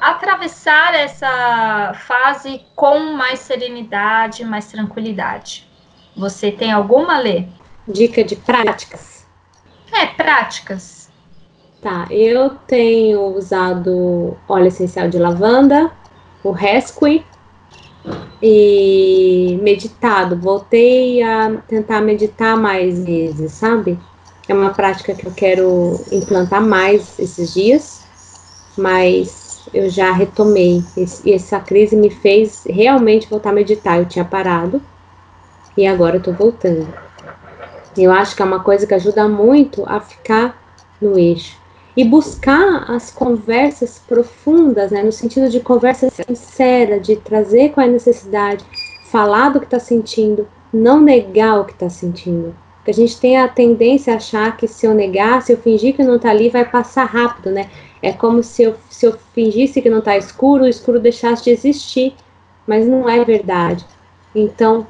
atravessar 0.00 0.94
essa 0.94 1.92
fase 1.94 2.64
com 2.76 3.00
mais 3.14 3.40
serenidade, 3.40 4.44
mais 4.44 4.66
tranquilidade. 4.66 5.68
Você 6.16 6.52
tem 6.52 6.70
alguma, 6.72 7.18
Lê? 7.18 7.46
Dica 7.86 8.22
de 8.22 8.36
práticas? 8.36 9.26
É, 9.92 10.06
práticas. 10.06 10.97
Tá, 11.80 12.08
eu 12.10 12.50
tenho 12.66 13.36
usado 13.36 14.36
óleo 14.48 14.66
essencial 14.66 15.08
de 15.08 15.16
lavanda, 15.16 15.92
o 16.42 16.50
Rescue 16.50 17.24
e 18.42 19.56
meditado. 19.62 20.36
Voltei 20.36 21.22
a 21.22 21.56
tentar 21.68 22.00
meditar 22.00 22.56
mais 22.56 23.04
vezes, 23.04 23.52
sabe? 23.52 23.96
É 24.48 24.54
uma 24.54 24.70
prática 24.70 25.14
que 25.14 25.24
eu 25.24 25.30
quero 25.30 25.94
implantar 26.10 26.60
mais 26.60 27.16
esses 27.16 27.54
dias, 27.54 28.04
mas 28.76 29.68
eu 29.72 29.88
já 29.88 30.10
retomei. 30.10 30.82
E 31.24 31.32
essa 31.32 31.60
crise 31.60 31.94
me 31.94 32.10
fez 32.10 32.64
realmente 32.68 33.30
voltar 33.30 33.50
a 33.50 33.52
meditar. 33.52 34.00
Eu 34.00 34.06
tinha 34.06 34.24
parado 34.24 34.82
e 35.76 35.86
agora 35.86 36.16
eu 36.16 36.22
tô 36.22 36.32
voltando. 36.32 36.92
Eu 37.96 38.10
acho 38.10 38.34
que 38.34 38.42
é 38.42 38.44
uma 38.44 38.64
coisa 38.64 38.84
que 38.84 38.94
ajuda 38.94 39.28
muito 39.28 39.84
a 39.86 40.00
ficar 40.00 40.60
no 41.00 41.16
eixo 41.16 41.67
e 41.98 42.04
buscar 42.04 42.88
as 42.88 43.10
conversas 43.10 44.00
profundas, 44.06 44.92
né, 44.92 45.02
no 45.02 45.10
sentido 45.10 45.50
de 45.50 45.58
conversa 45.58 46.08
sincera, 46.08 47.00
de 47.00 47.16
trazer 47.16 47.70
qual 47.70 47.84
é 47.84 47.88
a 47.88 47.92
necessidade, 47.92 48.64
falar 49.10 49.48
do 49.48 49.58
que 49.58 49.66
está 49.66 49.80
sentindo, 49.80 50.46
não 50.72 51.00
negar 51.00 51.58
o 51.58 51.64
que 51.64 51.72
está 51.72 51.90
sentindo. 51.90 52.54
Porque 52.76 52.92
a 52.92 52.94
gente 52.94 53.18
tem 53.18 53.36
a 53.36 53.48
tendência 53.48 54.12
a 54.12 54.16
achar 54.18 54.56
que 54.56 54.68
se 54.68 54.86
eu 54.86 54.94
negar, 54.94 55.42
se 55.42 55.52
eu 55.52 55.56
fingir 55.56 55.96
que 55.96 56.04
não 56.04 56.14
está 56.14 56.30
ali, 56.30 56.48
vai 56.48 56.64
passar 56.64 57.04
rápido, 57.04 57.50
né? 57.50 57.68
É 58.00 58.12
como 58.12 58.44
se 58.44 58.62
eu, 58.62 58.76
se 58.88 59.04
eu 59.04 59.18
fingisse 59.34 59.82
que 59.82 59.90
não 59.90 59.98
está 59.98 60.16
escuro, 60.16 60.62
o 60.62 60.68
escuro 60.68 61.00
deixasse 61.00 61.42
de 61.42 61.50
existir, 61.50 62.14
mas 62.64 62.86
não 62.86 63.08
é 63.08 63.24
verdade. 63.24 63.84
Então, 64.32 64.86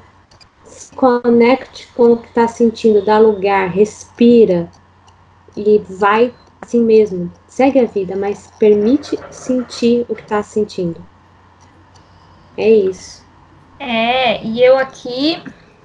se 0.63 0.95
conecte 0.95 1.87
com 1.95 2.13
o 2.13 2.17
que 2.17 2.27
está 2.27 2.47
sentindo, 2.47 3.03
dá 3.03 3.17
lugar, 3.17 3.67
respira 3.67 4.69
e 5.57 5.81
vai 5.89 6.31
assim 6.61 6.83
mesmo, 6.83 7.31
segue 7.47 7.79
a 7.79 7.85
vida, 7.85 8.15
mas 8.15 8.51
permite 8.59 9.17
sentir 9.31 10.05
o 10.09 10.15
que 10.15 10.21
está 10.21 10.43
sentindo. 10.43 11.03
É 12.57 12.69
isso. 12.69 13.23
É, 13.79 14.43
e 14.43 14.61
eu 14.61 14.77
aqui, 14.77 15.41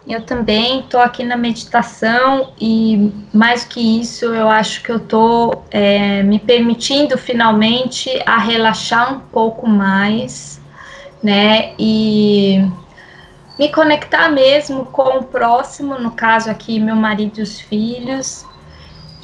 eu 0.07 0.27
também 0.27 0.83
tô 0.83 0.99
aqui 0.99 1.23
na 1.23 1.37
meditação 1.37 2.53
e 2.61 3.13
mais 3.33 3.65
que 3.65 4.01
isso, 4.01 4.27
eu 4.27 4.49
acho 4.49 4.83
que 4.83 4.91
eu 4.91 4.99
tô 4.99 5.63
é, 5.71 6.23
me 6.25 6.41
permitindo 6.41 7.17
finalmente 7.17 8.11
a 8.27 8.37
relaxar 8.37 9.15
um 9.15 9.21
pouco 9.21 9.69
mais, 9.69 10.61
né? 11.23 11.75
E 11.79 12.69
me 13.59 13.71
conectar 13.71 14.29
mesmo 14.29 14.87
com 14.87 15.19
o 15.19 15.25
próximo, 15.25 15.97
no 15.99 16.11
caso 16.11 16.51
aqui, 16.51 16.81
meu 16.81 16.97
marido 16.97 17.39
e 17.39 17.43
os 17.43 17.61
filhos, 17.61 18.45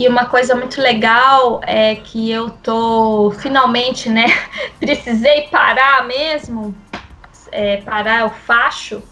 e 0.01 0.09
uma 0.09 0.25
coisa 0.25 0.55
muito 0.55 0.81
legal 0.81 1.61
é 1.63 1.95
que 1.95 2.31
eu 2.31 2.49
tô 2.49 3.31
finalmente, 3.33 4.09
né? 4.09 4.25
Precisei 4.81 5.43
parar 5.49 6.07
mesmo, 6.07 6.75
é, 7.53 7.77
parar 7.83 8.25
o 8.25 8.31
facho, 8.31 9.03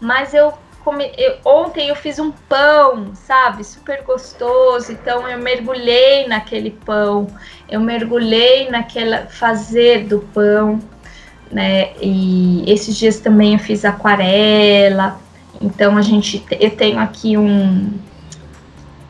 mas 0.00 0.34
eu, 0.34 0.52
come, 0.82 1.08
eu 1.16 1.36
ontem 1.44 1.88
eu 1.88 1.94
fiz 1.94 2.18
um 2.18 2.32
pão, 2.32 3.14
sabe? 3.14 3.62
Super 3.62 4.02
gostoso. 4.02 4.90
Então 4.90 5.28
eu 5.28 5.38
mergulhei 5.38 6.26
naquele 6.26 6.72
pão, 6.72 7.28
eu 7.68 7.78
mergulhei 7.78 8.68
naquela 8.68 9.26
fazer 9.26 10.02
do 10.02 10.18
pão, 10.34 10.80
né? 11.48 11.92
E 12.02 12.64
esses 12.66 12.96
dias 12.96 13.20
também 13.20 13.52
eu 13.52 13.60
fiz 13.60 13.84
aquarela. 13.84 15.16
Então 15.60 15.96
a 15.96 16.02
gente, 16.02 16.44
eu 16.58 16.72
tenho 16.72 16.98
aqui 16.98 17.36
um 17.38 17.92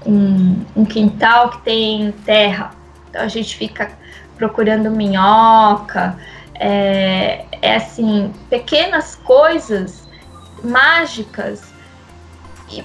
um, 0.07 0.65
um 0.77 0.85
quintal 0.85 1.51
que 1.51 1.63
tem 1.63 2.13
terra. 2.25 2.73
Então 3.09 3.23
a 3.23 3.29
gente 3.29 3.57
fica 3.57 3.91
procurando 4.37 4.91
minhoca. 4.91 6.19
É, 6.55 7.45
é 7.61 7.77
assim, 7.77 8.33
pequenas 8.49 9.17
coisas 9.17 10.09
mágicas 10.63 11.73
e 12.71 12.85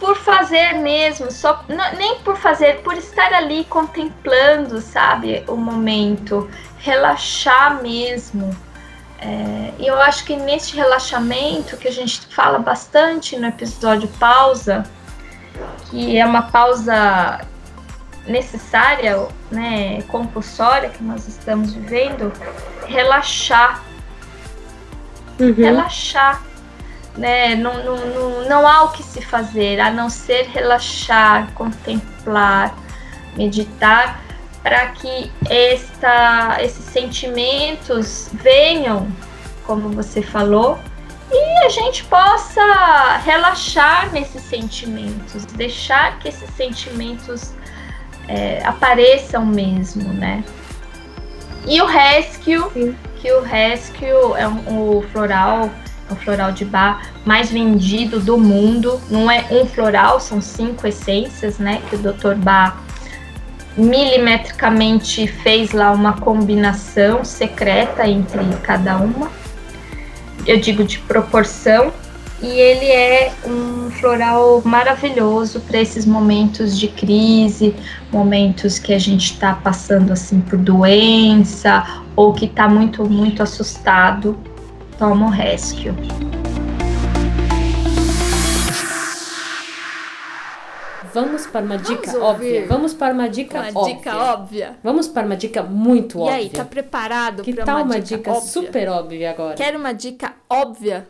por 0.00 0.16
fazer 0.16 0.74
mesmo, 0.74 1.30
só 1.30 1.64
nem 1.96 2.18
por 2.20 2.36
fazer, 2.36 2.80
por 2.82 2.94
estar 2.94 3.32
ali 3.32 3.64
contemplando, 3.64 4.80
sabe, 4.80 5.44
o 5.46 5.56
momento, 5.56 6.50
relaxar 6.78 7.80
mesmo. 7.82 8.56
É, 9.20 9.72
e 9.78 9.86
eu 9.86 10.00
acho 10.00 10.24
que 10.24 10.34
nesse 10.34 10.74
relaxamento 10.74 11.76
que 11.76 11.86
a 11.86 11.92
gente 11.92 12.26
fala 12.34 12.58
bastante 12.58 13.38
no 13.38 13.46
episódio 13.46 14.08
pausa, 14.18 14.82
que 15.92 16.16
é 16.16 16.24
uma 16.24 16.40
pausa 16.40 17.46
necessária, 18.26 19.28
né, 19.50 20.00
compulsória 20.08 20.88
que 20.88 21.04
nós 21.04 21.28
estamos 21.28 21.74
vivendo, 21.74 22.32
relaxar. 22.86 23.84
Uhum. 25.38 25.52
Relaxar. 25.52 26.42
Né? 27.14 27.54
Não, 27.56 27.84
não, 27.84 27.96
não, 28.06 28.48
não 28.48 28.66
há 28.66 28.84
o 28.84 28.92
que 28.92 29.02
se 29.02 29.20
fazer 29.20 29.80
a 29.80 29.90
não 29.90 30.08
ser 30.08 30.48
relaxar, 30.48 31.52
contemplar, 31.52 32.74
meditar, 33.36 34.18
para 34.62 34.86
que 34.86 35.30
esta, 35.50 36.56
esses 36.62 36.86
sentimentos 36.86 38.30
venham, 38.32 39.08
como 39.66 39.90
você 39.90 40.22
falou, 40.22 40.78
e 41.32 41.64
a 41.64 41.68
gente 41.70 42.04
possa 42.04 43.16
relaxar 43.24 44.12
nesses 44.12 44.42
sentimentos, 44.42 45.46
deixar 45.46 46.18
que 46.18 46.28
esses 46.28 46.48
sentimentos 46.50 47.52
é, 48.28 48.62
apareçam 48.64 49.44
mesmo, 49.46 50.12
né? 50.12 50.44
E 51.66 51.80
o 51.80 51.86
Rescue, 51.86 52.70
Sim. 52.72 52.96
que 53.16 53.32
o 53.32 53.40
Rescue 53.40 54.08
é 54.36 54.46
um, 54.46 54.98
o 54.98 55.02
floral, 55.12 55.70
é 56.10 56.12
o 56.12 56.16
floral 56.16 56.52
de 56.52 56.64
bar 56.64 57.02
mais 57.24 57.50
vendido 57.50 58.20
do 58.20 58.36
mundo. 58.36 59.00
Não 59.08 59.30
é 59.30 59.46
um 59.50 59.64
floral, 59.66 60.20
são 60.20 60.40
cinco 60.40 60.86
essências, 60.86 61.58
né? 61.58 61.80
Que 61.88 61.96
o 61.96 61.98
Dr. 61.98 62.34
Bar 62.36 62.82
milimetricamente 63.76 65.26
fez 65.26 65.72
lá 65.72 65.92
uma 65.92 66.14
combinação 66.14 67.24
secreta 67.24 68.06
entre 68.06 68.40
cada 68.62 68.96
uma. 68.96 69.30
Eu 70.46 70.58
digo 70.58 70.84
de 70.84 70.98
proporção. 71.00 71.92
E 72.42 72.48
ele 72.48 72.86
é 72.86 73.32
um 73.46 73.88
floral 73.88 74.60
maravilhoso 74.64 75.60
para 75.60 75.80
esses 75.80 76.04
momentos 76.04 76.76
de 76.76 76.88
crise, 76.88 77.72
momentos 78.10 78.80
que 78.80 78.92
a 78.92 78.98
gente 78.98 79.26
está 79.26 79.54
passando 79.54 80.12
assim 80.12 80.40
por 80.40 80.58
doença 80.58 82.02
ou 82.16 82.32
que 82.32 82.46
está 82.46 82.68
muito, 82.68 83.08
muito 83.08 83.44
assustado. 83.44 84.36
Toma 84.98 85.26
o 85.26 85.30
Rescue. 85.30 85.92
Vamos 91.14 91.46
para 91.46 91.64
uma 91.64 91.76
dica 91.76 92.18
óbvia. 92.18 92.66
Vamos 92.66 92.94
para 92.94 93.12
uma 93.12 93.28
dica 93.28 93.60
uma 93.60 93.68
óbvia. 93.68 93.94
dica 93.94 94.16
óbvia. 94.16 94.78
Vamos 94.82 95.08
para 95.08 95.26
uma 95.26 95.36
dica 95.36 95.62
muito 95.62 96.18
e 96.18 96.22
óbvia. 96.22 96.36
E 96.36 96.40
aí, 96.40 96.48
tá 96.48 96.64
preparado 96.64 97.44
para 97.44 97.74
uma, 97.74 97.82
uma 97.82 98.00
dica, 98.00 98.16
dica 98.16 98.30
óbvia? 98.30 98.48
super 98.48 98.88
óbvia 98.88 99.30
agora? 99.30 99.54
Quer 99.54 99.76
uma 99.76 99.92
dica 99.92 100.32
óbvia? 100.48 101.06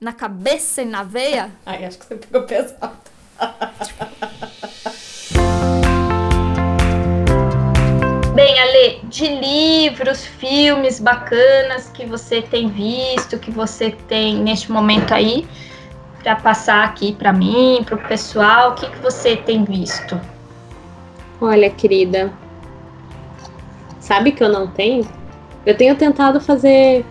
Na 0.00 0.12
cabeça 0.12 0.82
e 0.82 0.84
na 0.84 1.04
veia? 1.04 1.50
Ai, 1.64 1.84
acho 1.84 1.98
que 1.98 2.06
você 2.06 2.16
pegou 2.16 2.42
pesado. 2.42 2.96
Bem, 8.34 8.58
Ale, 8.58 8.98
de 9.04 9.28
livros, 9.28 10.26
filmes 10.26 10.98
bacanas 10.98 11.88
que 11.90 12.04
você 12.04 12.42
tem 12.42 12.68
visto, 12.68 13.38
que 13.38 13.52
você 13.52 13.92
tem 14.08 14.42
neste 14.42 14.72
momento 14.72 15.14
aí, 15.14 15.46
para 16.24 16.36
passar 16.36 16.84
aqui 16.84 17.12
para 17.12 17.34
mim, 17.34 17.82
para 17.84 17.96
o 17.96 17.98
pessoal? 17.98 18.70
O 18.70 18.74
que, 18.74 18.90
que 18.90 18.98
você 18.98 19.36
tem 19.36 19.62
visto? 19.62 20.18
Olha, 21.38 21.68
querida, 21.68 22.32
sabe 24.00 24.32
que 24.32 24.42
eu 24.42 24.48
não 24.48 24.66
tenho? 24.66 25.06
Eu 25.66 25.76
tenho 25.76 25.94
tentado 25.94 26.40
fazer 26.40 27.04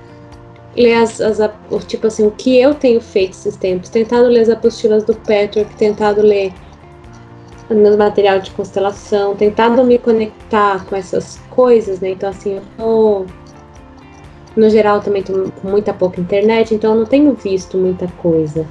ler 0.76 0.96
as, 0.96 1.22
as, 1.22 1.38
tipo 1.86 2.08
assim, 2.08 2.26
o 2.26 2.32
que 2.32 2.60
eu 2.60 2.74
tenho 2.74 3.00
feito 3.00 3.34
esses 3.34 3.56
tempos, 3.56 3.90
tentado 3.90 4.26
ler 4.26 4.42
as 4.42 4.50
apostilas 4.50 5.04
do 5.04 5.14
Patrick, 5.14 5.76
tentado 5.76 6.22
ler 6.22 6.52
meu 7.70 7.98
material 7.98 8.40
de 8.40 8.50
constelação, 8.52 9.36
tentado 9.36 9.84
me 9.84 9.98
conectar 10.00 10.86
com 10.86 10.96
essas 10.96 11.40
coisas, 11.52 12.00
né? 12.00 12.10
Então 12.10 12.30
assim, 12.30 12.56
eu 12.56 12.64
tô 12.78 13.26
no 14.56 14.70
geral 14.70 15.02
também 15.02 15.24
tô 15.24 15.52
com 15.52 15.68
muita 15.68 15.94
pouca 15.94 16.20
internet, 16.20 16.74
então 16.74 16.94
eu 16.94 17.00
não 17.00 17.06
tenho 17.06 17.34
visto 17.34 17.78
muita 17.78 18.08
coisa. 18.18 18.68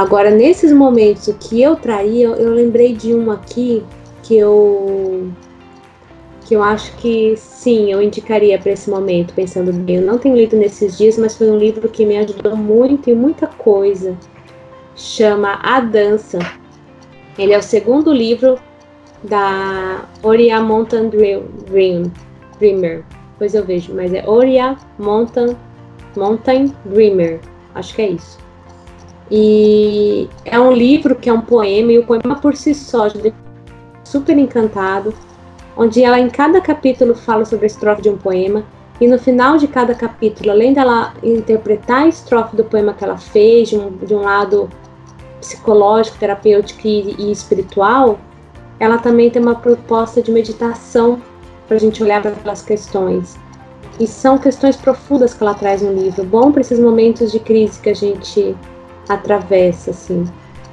Agora, 0.00 0.30
nesses 0.30 0.72
momentos 0.72 1.28
que 1.38 1.60
eu 1.60 1.76
traía, 1.76 2.28
eu 2.28 2.54
lembrei 2.54 2.94
de 2.94 3.14
um 3.14 3.30
aqui 3.30 3.84
que 4.22 4.34
eu 4.34 5.30
que 6.46 6.56
eu 6.56 6.62
acho 6.62 6.96
que 6.96 7.36
sim, 7.36 7.92
eu 7.92 8.00
indicaria 8.00 8.58
para 8.58 8.72
esse 8.72 8.88
momento, 8.88 9.34
pensando 9.34 9.70
bem. 9.74 9.96
Eu 9.96 10.02
não 10.02 10.16
tenho 10.16 10.34
lido 10.34 10.56
nesses 10.56 10.96
dias, 10.96 11.18
mas 11.18 11.36
foi 11.36 11.50
um 11.50 11.58
livro 11.58 11.86
que 11.86 12.06
me 12.06 12.16
ajudou 12.16 12.56
muito 12.56 13.10
em 13.10 13.14
muita 13.14 13.46
coisa. 13.46 14.16
Chama 14.96 15.60
A 15.62 15.80
Dança. 15.80 16.38
Ele 17.38 17.52
é 17.52 17.58
o 17.58 17.62
segundo 17.62 18.10
livro 18.10 18.58
da 19.22 20.08
Oria 20.22 20.62
Mountain 20.62 21.10
Dream, 21.10 22.10
Dreamer. 22.58 23.04
Pois 23.36 23.54
eu 23.54 23.66
vejo, 23.66 23.94
mas 23.94 24.14
é 24.14 24.26
Oria 24.26 24.78
Mountain, 24.98 25.54
Mountain 26.16 26.74
Dreamer. 26.86 27.38
Acho 27.74 27.94
que 27.94 28.00
é 28.00 28.08
isso. 28.12 28.49
E 29.30 30.28
é 30.44 30.58
um 30.58 30.72
livro 30.72 31.14
que 31.14 31.28
é 31.28 31.32
um 31.32 31.40
poema, 31.40 31.92
e 31.92 31.98
o 31.98 32.04
poema 32.04 32.36
por 32.40 32.56
si 32.56 32.74
só 32.74 33.06
super 34.04 34.36
encantado, 34.36 35.14
onde 35.76 36.02
ela 36.02 36.18
em 36.18 36.28
cada 36.28 36.60
capítulo 36.60 37.14
fala 37.14 37.44
sobre 37.44 37.66
a 37.66 37.68
estrofe 37.68 38.02
de 38.02 38.10
um 38.10 38.16
poema, 38.16 38.64
e 39.00 39.06
no 39.06 39.18
final 39.18 39.56
de 39.56 39.68
cada 39.68 39.94
capítulo, 39.94 40.50
além 40.50 40.74
dela 40.74 41.14
interpretar 41.22 42.02
a 42.02 42.08
estrofe 42.08 42.56
do 42.56 42.64
poema 42.64 42.92
que 42.92 43.04
ela 43.04 43.16
fez, 43.16 43.70
de 43.70 43.78
um, 43.78 43.96
de 43.96 44.14
um 44.14 44.20
lado 44.20 44.68
psicológico, 45.40 46.18
terapêutico 46.18 46.86
e, 46.86 47.14
e 47.18 47.32
espiritual, 47.32 48.18
ela 48.78 48.98
também 48.98 49.30
tem 49.30 49.40
uma 49.40 49.54
proposta 49.54 50.20
de 50.20 50.30
meditação 50.30 51.22
para 51.66 51.76
a 51.76 51.80
gente 51.80 52.02
olhar 52.02 52.20
para 52.20 52.32
aquelas 52.32 52.62
questões. 52.62 53.38
E 53.98 54.06
são 54.06 54.36
questões 54.38 54.76
profundas 54.76 55.32
que 55.32 55.42
ela 55.42 55.54
traz 55.54 55.82
no 55.82 55.92
livro, 55.92 56.24
bom 56.24 56.50
para 56.50 56.62
esses 56.62 56.80
momentos 56.80 57.30
de 57.30 57.38
crise 57.38 57.80
que 57.80 57.90
a 57.90 57.94
gente 57.94 58.56
atravessa, 59.14 59.90
assim. 59.90 60.24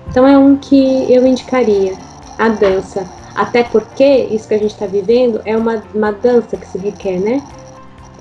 Então 0.09 0.27
é 0.27 0.37
um 0.37 0.55
que 0.55 1.11
eu 1.11 1.25
indicaria, 1.25 1.93
a 2.37 2.49
dança. 2.49 3.05
Até 3.35 3.63
porque 3.63 4.03
isso 4.03 4.47
que 4.47 4.53
a 4.53 4.57
gente 4.57 4.71
está 4.71 4.85
vivendo 4.85 5.41
é 5.45 5.55
uma, 5.55 5.83
uma 5.93 6.11
dança 6.11 6.57
que 6.57 6.65
se 6.65 6.77
requer, 6.77 7.19
né? 7.19 7.41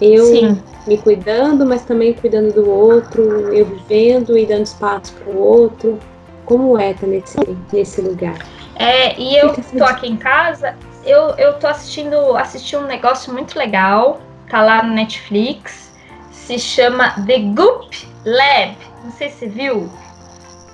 Eu 0.01 0.27
Sim. 0.27 0.63
me 0.87 0.99
cuidando, 0.99 1.65
mas 1.65 1.83
também 1.85 2.13
cuidando 2.13 2.53
do 2.53 2.69
outro, 2.69 3.23
eu 3.55 3.65
vivendo 3.65 4.37
e 4.37 4.45
dando 4.45 4.65
espaço 4.65 5.15
para 5.15 5.33
o 5.33 5.39
outro. 5.39 5.99
Como 6.45 6.79
é 6.79 6.93
tá 6.93 7.07
nesse, 7.07 7.37
nesse 7.73 8.01
lugar? 8.01 8.37
É, 8.77 9.19
e 9.19 9.37
eu 9.37 9.55
tô 9.77 9.85
aqui 9.85 10.07
em 10.07 10.17
casa, 10.17 10.77
eu, 11.05 11.31
eu 11.39 11.55
tô 11.55 11.67
assistindo, 11.67 12.37
assisti 12.37 12.77
um 12.77 12.85
negócio 12.85 13.33
muito 13.33 13.59
legal, 13.59 14.21
tá 14.51 14.63
lá 14.63 14.83
no 14.83 14.93
Netflix, 14.93 15.93
se 16.31 16.59
chama 16.59 17.11
The 17.27 17.39
Goop 17.39 18.07
Lab. 18.25 18.77
Não 19.03 19.11
sei 19.13 19.31
se 19.31 19.39
você 19.39 19.47
viu. 19.47 19.91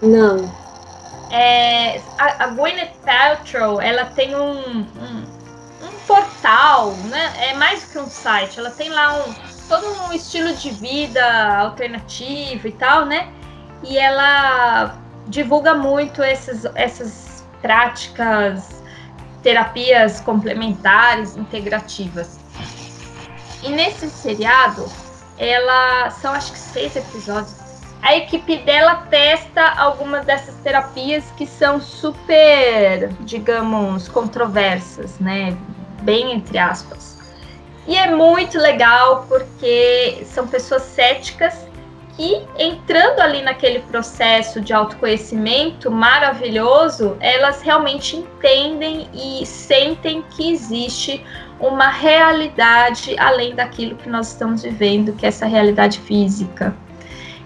Não. 0.03 0.53
É, 1.31 1.99
a, 2.19 2.45
a 2.45 2.47
Gwyneth 2.49 2.93
Paltrow, 3.05 3.81
ela 3.81 4.05
tem 4.07 4.35
um, 4.35 4.81
um, 4.81 5.25
um, 5.81 5.93
portal, 6.07 6.91
né? 7.05 7.33
É 7.38 7.55
mais 7.55 7.85
que 7.85 7.99
um 7.99 8.07
site. 8.07 8.59
Ela 8.59 8.71
tem 8.71 8.91
lá 8.91 9.15
um 9.15 9.33
todo 9.69 9.87
um 10.03 10.12
estilo 10.12 10.53
de 10.55 10.71
vida 10.71 11.57
alternativo 11.57 12.69
e 12.69 12.73
tal, 12.73 13.07
né? 13.07 13.33
E 13.83 13.97
ela 13.97 14.99
divulga 15.29 15.75
muito 15.75 16.23
esses, 16.23 16.65
essas 16.75 17.45
práticas, 17.62 18.83
terapias 19.43 20.21
complementares, 20.21 21.37
integrativas. 21.37 22.38
E 23.62 23.71
nesse 23.71 24.11
seriado, 24.11 24.85
ela 25.38 26.11
são 26.11 26.33
acho 26.33 26.53
que 26.53 26.59
seis 26.59 26.96
episódios 26.96 27.62
a 28.03 28.17
equipe 28.17 28.59
dela 28.59 28.96
testa 29.09 29.63
algumas 29.79 30.27
dessas 30.27 30.57
terapias 30.57 31.25
que 31.37 31.46
são 31.46 31.81
super, 31.81 33.09
digamos, 33.21 34.09
controversas, 34.09 35.21
né? 35.21 35.57
Bem 36.03 36.33
entre 36.33 36.59
aspas. 36.59 37.17
E 37.87 37.96
é 37.96 38.11
muito 38.11 38.59
legal 38.59 39.25
porque 39.29 40.25
são 40.27 40.48
pessoas 40.48 40.83
céticas 40.83 41.67
que, 42.17 42.44
entrando 42.59 43.21
ali 43.21 43.40
naquele 43.42 43.79
processo 43.81 44.61
de 44.61 44.73
autoconhecimento 44.73 45.90
maravilhoso, 45.90 47.17
elas 47.21 47.63
realmente 47.63 48.17
entendem 48.17 49.09
e 49.15 49.46
sentem 49.46 50.23
que 50.23 50.53
existe 50.53 51.25
uma 51.59 51.88
realidade 51.88 53.17
além 53.19 53.55
daquilo 53.55 53.96
que 53.96 54.09
nós 54.09 54.29
estamos 54.29 54.63
vivendo, 54.63 55.13
que 55.13 55.25
é 55.25 55.29
essa 55.29 55.46
realidade 55.46 56.00
física. 56.00 56.77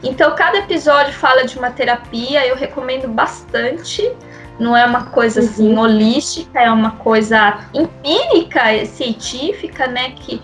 Então, 0.02 0.34
cada 0.34 0.58
episódio 0.58 1.12
fala 1.12 1.44
de 1.44 1.58
uma 1.58 1.70
terapia, 1.70 2.46
eu 2.46 2.56
recomendo 2.56 3.08
bastante. 3.08 4.10
Não 4.58 4.76
é 4.76 4.84
uma 4.86 5.06
coisa 5.06 5.40
uhum. 5.40 5.46
assim 5.46 5.78
holística, 5.78 6.60
é 6.60 6.70
uma 6.70 6.92
coisa 6.92 7.58
empírica, 7.74 8.84
científica, 8.86 9.86
né? 9.86 10.12
Que 10.12 10.40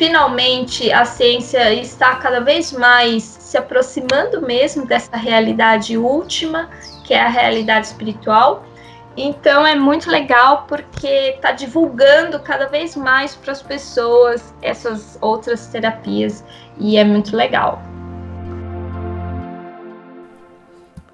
finalmente 0.00 0.90
a 0.90 1.04
ciência 1.04 1.74
está 1.74 2.16
cada 2.16 2.40
vez 2.40 2.72
mais 2.72 3.22
se 3.22 3.58
aproximando 3.58 4.40
mesmo 4.40 4.86
dessa 4.86 5.14
realidade 5.16 5.98
última, 5.98 6.70
que 7.04 7.12
é 7.12 7.20
a 7.20 7.28
realidade 7.28 7.88
espiritual. 7.88 8.64
Então 9.16 9.66
é 9.66 9.74
muito 9.74 10.08
legal 10.08 10.64
porque 10.66 11.34
está 11.34 11.52
divulgando 11.52 12.40
cada 12.40 12.66
vez 12.66 12.96
mais 12.96 13.34
para 13.34 13.52
as 13.52 13.60
pessoas 13.60 14.54
essas 14.62 15.18
outras 15.20 15.66
terapias 15.66 16.44
e 16.78 16.96
é 16.96 17.04
muito 17.04 17.36
legal. 17.36 17.82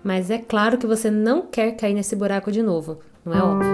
Mas 0.07 0.31
é 0.31 0.39
claro 0.39 0.79
que 0.79 0.87
você 0.87 1.11
não 1.11 1.43
quer 1.43 1.73
cair 1.73 1.93
nesse 1.93 2.15
buraco 2.15 2.53
de 2.53 2.63
novo, 2.63 3.01
não 3.25 3.35
é 3.35 3.43
óbvio? 3.43 3.73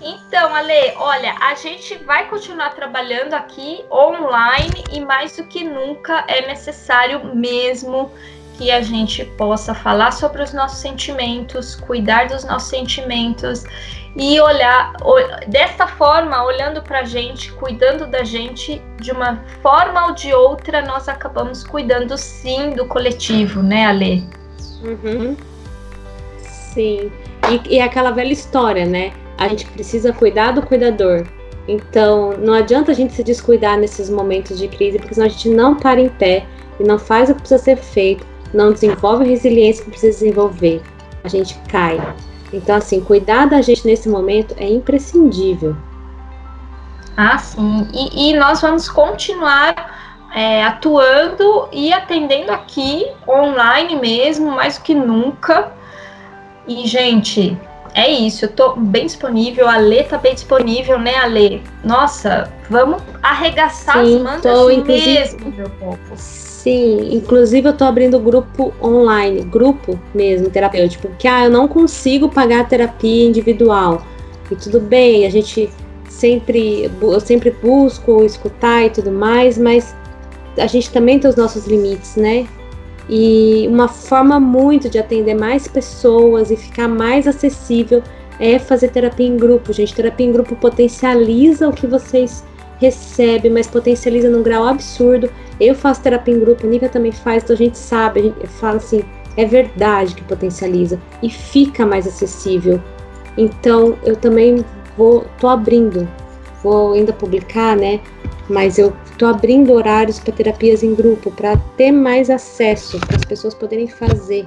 Então, 0.00 0.54
Ale, 0.54 0.94
olha, 0.96 1.34
a 1.38 1.54
gente 1.54 1.96
vai 1.98 2.26
continuar 2.30 2.70
trabalhando 2.70 3.34
aqui 3.34 3.84
online 3.92 4.82
e 4.90 5.00
mais 5.00 5.36
do 5.36 5.44
que 5.44 5.62
nunca 5.62 6.24
é 6.26 6.46
necessário 6.46 7.36
mesmo 7.36 8.10
que 8.56 8.70
a 8.70 8.80
gente 8.80 9.24
possa 9.36 9.74
falar 9.74 10.12
sobre 10.12 10.42
os 10.42 10.52
nossos 10.52 10.78
sentimentos, 10.78 11.74
cuidar 11.76 12.28
dos 12.28 12.44
nossos 12.44 12.68
sentimentos 12.68 13.64
e 14.16 14.40
olhar 14.40 14.92
dessa 15.48 15.86
forma, 15.88 16.44
olhando 16.44 16.80
para 16.82 17.00
a 17.00 17.04
gente, 17.04 17.50
cuidando 17.52 18.06
da 18.06 18.22
gente 18.22 18.80
de 19.00 19.10
uma 19.10 19.42
forma 19.60 20.06
ou 20.06 20.14
de 20.14 20.32
outra, 20.32 20.82
nós 20.82 21.08
acabamos 21.08 21.64
cuidando 21.64 22.16
sim 22.16 22.70
do 22.70 22.86
coletivo, 22.86 23.62
né, 23.62 23.86
Ale? 23.86 24.28
Uhum. 24.82 25.36
Sim. 26.38 27.10
E, 27.50 27.76
e 27.76 27.80
aquela 27.80 28.12
velha 28.12 28.32
história, 28.32 28.86
né? 28.86 29.12
a 29.38 29.48
gente 29.48 29.66
precisa 29.66 30.12
cuidar 30.12 30.52
do 30.52 30.62
cuidador. 30.62 31.26
Então, 31.66 32.32
não 32.36 32.52
adianta 32.52 32.92
a 32.92 32.94
gente 32.94 33.14
se 33.14 33.24
descuidar 33.24 33.78
nesses 33.78 34.10
momentos 34.10 34.58
de 34.58 34.68
crise, 34.68 34.98
porque 34.98 35.14
senão 35.14 35.26
a 35.26 35.30
gente 35.30 35.48
não 35.48 35.74
para 35.74 36.00
em 36.00 36.08
pé 36.08 36.46
e 36.78 36.84
não 36.84 36.98
faz 36.98 37.30
o 37.30 37.34
que 37.34 37.40
precisa 37.40 37.62
ser 37.62 37.76
feito, 37.76 38.26
não 38.54 38.72
desenvolve 38.72 39.24
a 39.24 39.26
resiliência 39.26 39.84
que 39.84 39.90
precisa 39.90 40.18
desenvolver. 40.18 40.80
A 41.22 41.28
gente 41.28 41.58
cai. 41.68 42.00
Então, 42.52 42.76
assim, 42.76 43.00
cuidar 43.00 43.46
da 43.46 43.60
gente 43.60 43.84
nesse 43.86 44.08
momento 44.08 44.54
é 44.56 44.68
imprescindível. 44.68 45.76
Ah, 47.16 47.36
sim. 47.38 47.88
E, 47.92 48.30
e 48.30 48.36
nós 48.36 48.60
vamos 48.60 48.88
continuar 48.88 50.28
é, 50.34 50.64
atuando 50.64 51.68
e 51.72 51.92
atendendo 51.92 52.52
aqui, 52.52 53.06
online 53.28 53.96
mesmo, 53.96 54.52
mais 54.52 54.78
do 54.78 54.84
que 54.84 54.94
nunca. 54.94 55.72
E, 56.66 56.86
gente, 56.86 57.58
é 57.94 58.08
isso, 58.08 58.44
eu 58.44 58.52
tô 58.52 58.74
bem 58.74 59.06
disponível, 59.06 59.68
a 59.68 59.76
Lê 59.76 60.02
tá 60.02 60.18
bem 60.18 60.34
disponível, 60.34 60.98
né, 60.98 61.16
Ale? 61.16 61.62
Nossa, 61.84 62.52
vamos 62.68 63.02
arregaçar 63.22 64.04
Sim, 64.04 64.16
as 64.16 64.22
mangas 64.22 64.42
tô, 64.42 64.68
mesmo, 64.82 65.52
meu 65.52 65.70
povo. 65.70 66.43
Sim, 66.64 67.10
inclusive 67.14 67.68
eu 67.68 67.76
tô 67.76 67.84
abrindo 67.84 68.18
grupo 68.18 68.72
online, 68.82 69.42
grupo 69.42 70.00
mesmo, 70.14 70.48
terapêutico, 70.48 71.08
porque 71.08 71.28
ah, 71.28 71.44
eu 71.44 71.50
não 71.50 71.68
consigo 71.68 72.30
pagar 72.30 72.60
a 72.60 72.64
terapia 72.64 73.28
individual. 73.28 74.02
E 74.50 74.56
tudo 74.56 74.80
bem, 74.80 75.26
a 75.26 75.30
gente 75.30 75.68
sempre, 76.08 76.90
eu 77.02 77.20
sempre 77.20 77.50
busco 77.50 78.24
escutar 78.24 78.86
e 78.86 78.88
tudo 78.88 79.12
mais, 79.12 79.58
mas 79.58 79.94
a 80.56 80.66
gente 80.66 80.90
também 80.90 81.18
tem 81.18 81.28
os 81.28 81.36
nossos 81.36 81.66
limites, 81.66 82.16
né? 82.16 82.46
E 83.10 83.68
uma 83.68 83.86
forma 83.86 84.40
muito 84.40 84.88
de 84.88 84.98
atender 84.98 85.34
mais 85.34 85.68
pessoas 85.68 86.50
e 86.50 86.56
ficar 86.56 86.88
mais 86.88 87.26
acessível 87.26 88.02
é 88.40 88.58
fazer 88.58 88.88
terapia 88.88 89.26
em 89.26 89.36
grupo, 89.36 89.70
gente. 89.70 89.94
Terapia 89.94 90.26
em 90.26 90.32
grupo 90.32 90.56
potencializa 90.56 91.68
o 91.68 91.74
que 91.74 91.86
vocês 91.86 92.42
recebem, 92.84 93.50
mas 93.50 93.66
potencializa 93.66 94.28
num 94.28 94.42
grau 94.42 94.66
absurdo. 94.66 95.30
Eu 95.60 95.74
faço 95.74 96.02
terapia 96.02 96.34
em 96.34 96.40
grupo, 96.40 96.66
a 96.66 96.70
Nívia 96.70 96.88
também 96.88 97.12
faz, 97.12 97.42
então 97.42 97.54
a 97.54 97.58
gente 97.58 97.78
sabe, 97.78 98.20
a 98.20 98.22
gente 98.22 98.46
fala 98.46 98.76
assim, 98.76 99.02
é 99.36 99.44
verdade 99.44 100.14
que 100.14 100.22
potencializa 100.22 101.00
e 101.22 101.30
fica 101.30 101.84
mais 101.84 102.06
acessível. 102.06 102.80
Então 103.36 103.96
eu 104.04 104.16
também 104.16 104.64
vou, 104.96 105.24
tô 105.40 105.48
abrindo, 105.48 106.08
vou 106.62 106.92
ainda 106.92 107.12
publicar, 107.12 107.76
né? 107.76 108.00
Mas 108.48 108.78
eu 108.78 108.92
estou 109.10 109.28
abrindo 109.28 109.72
horários 109.72 110.20
para 110.20 110.32
terapias 110.32 110.82
em 110.82 110.94
grupo, 110.94 111.30
para 111.30 111.56
ter 111.76 111.90
mais 111.90 112.28
acesso, 112.28 113.00
para 113.00 113.16
as 113.16 113.24
pessoas 113.24 113.54
poderem 113.54 113.88
fazer. 113.88 114.46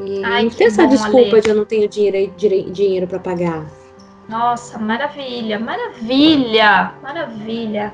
E 0.00 0.22
Ai, 0.24 0.44
não 0.44 0.50
ter 0.50 0.64
essa 0.64 0.84
bom, 0.84 0.90
desculpa 0.90 1.32
Ale. 1.32 1.40
de 1.40 1.48
eu 1.48 1.54
não 1.54 1.64
tenho 1.64 1.88
dinheiro, 1.88 2.32
dinheiro 2.36 3.06
para 3.06 3.18
pagar. 3.18 3.66
Nossa, 4.28 4.76
maravilha, 4.78 5.58
maravilha, 5.58 6.92
maravilha. 7.00 7.92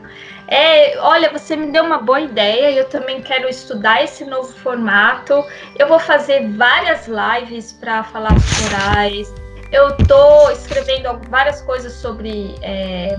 É, 0.48 0.98
olha, 1.00 1.30
você 1.30 1.54
me 1.56 1.70
deu 1.70 1.84
uma 1.84 1.98
boa 1.98 2.20
ideia. 2.20 2.72
Eu 2.72 2.88
também 2.88 3.20
quero 3.20 3.48
estudar 3.48 4.02
esse 4.02 4.24
novo 4.24 4.50
formato. 4.54 5.44
Eu 5.78 5.88
vou 5.88 5.98
fazer 5.98 6.48
várias 6.56 7.06
lives 7.06 7.72
para 7.72 8.02
falar 8.04 8.32
dos 8.32 8.44
florais. 8.44 9.32
Eu 9.70 9.94
tô 10.06 10.50
escrevendo 10.50 11.20
várias 11.28 11.60
coisas 11.62 11.92
sobre 11.92 12.54
é, 12.62 13.16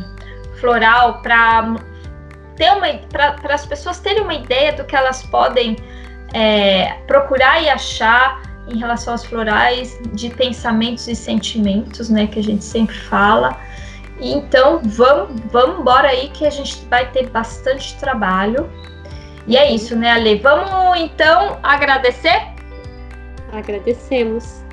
floral 0.60 1.22
para 1.22 1.76
ter 2.56 2.72
uma 2.72 2.88
para 3.10 3.54
as 3.54 3.66
pessoas 3.66 4.00
terem 4.00 4.22
uma 4.22 4.34
ideia 4.34 4.74
do 4.74 4.84
que 4.86 4.96
elas 4.96 5.24
podem 5.24 5.76
é, 6.34 6.94
procurar 7.08 7.62
e 7.62 7.70
achar 7.70 8.42
em 8.68 8.78
relação 8.78 9.14
aos 9.14 9.26
florais 9.26 10.00
de 10.14 10.30
pensamentos 10.30 11.08
e 11.08 11.16
sentimentos, 11.16 12.10
né, 12.10 12.28
que 12.28 12.40
a 12.40 12.44
gente 12.44 12.64
sempre 12.64 12.96
fala. 12.96 13.58
E 14.20 14.34
então 14.34 14.80
vamos 14.84 15.42
vamos 15.52 15.82
embora 15.82 16.08
aí 16.08 16.30
que 16.30 16.46
a 16.46 16.50
gente 16.50 16.86
vai 16.86 17.10
ter 17.12 17.30
bastante 17.30 17.98
trabalho. 17.98 18.70
E 19.46 19.58
é 19.58 19.72
isso, 19.72 19.96
né, 19.96 20.12
Ale? 20.12 20.38
Vamos 20.38 21.00
então 21.00 21.60
agradecer? 21.62 22.54
Agradecemos. 23.52 24.64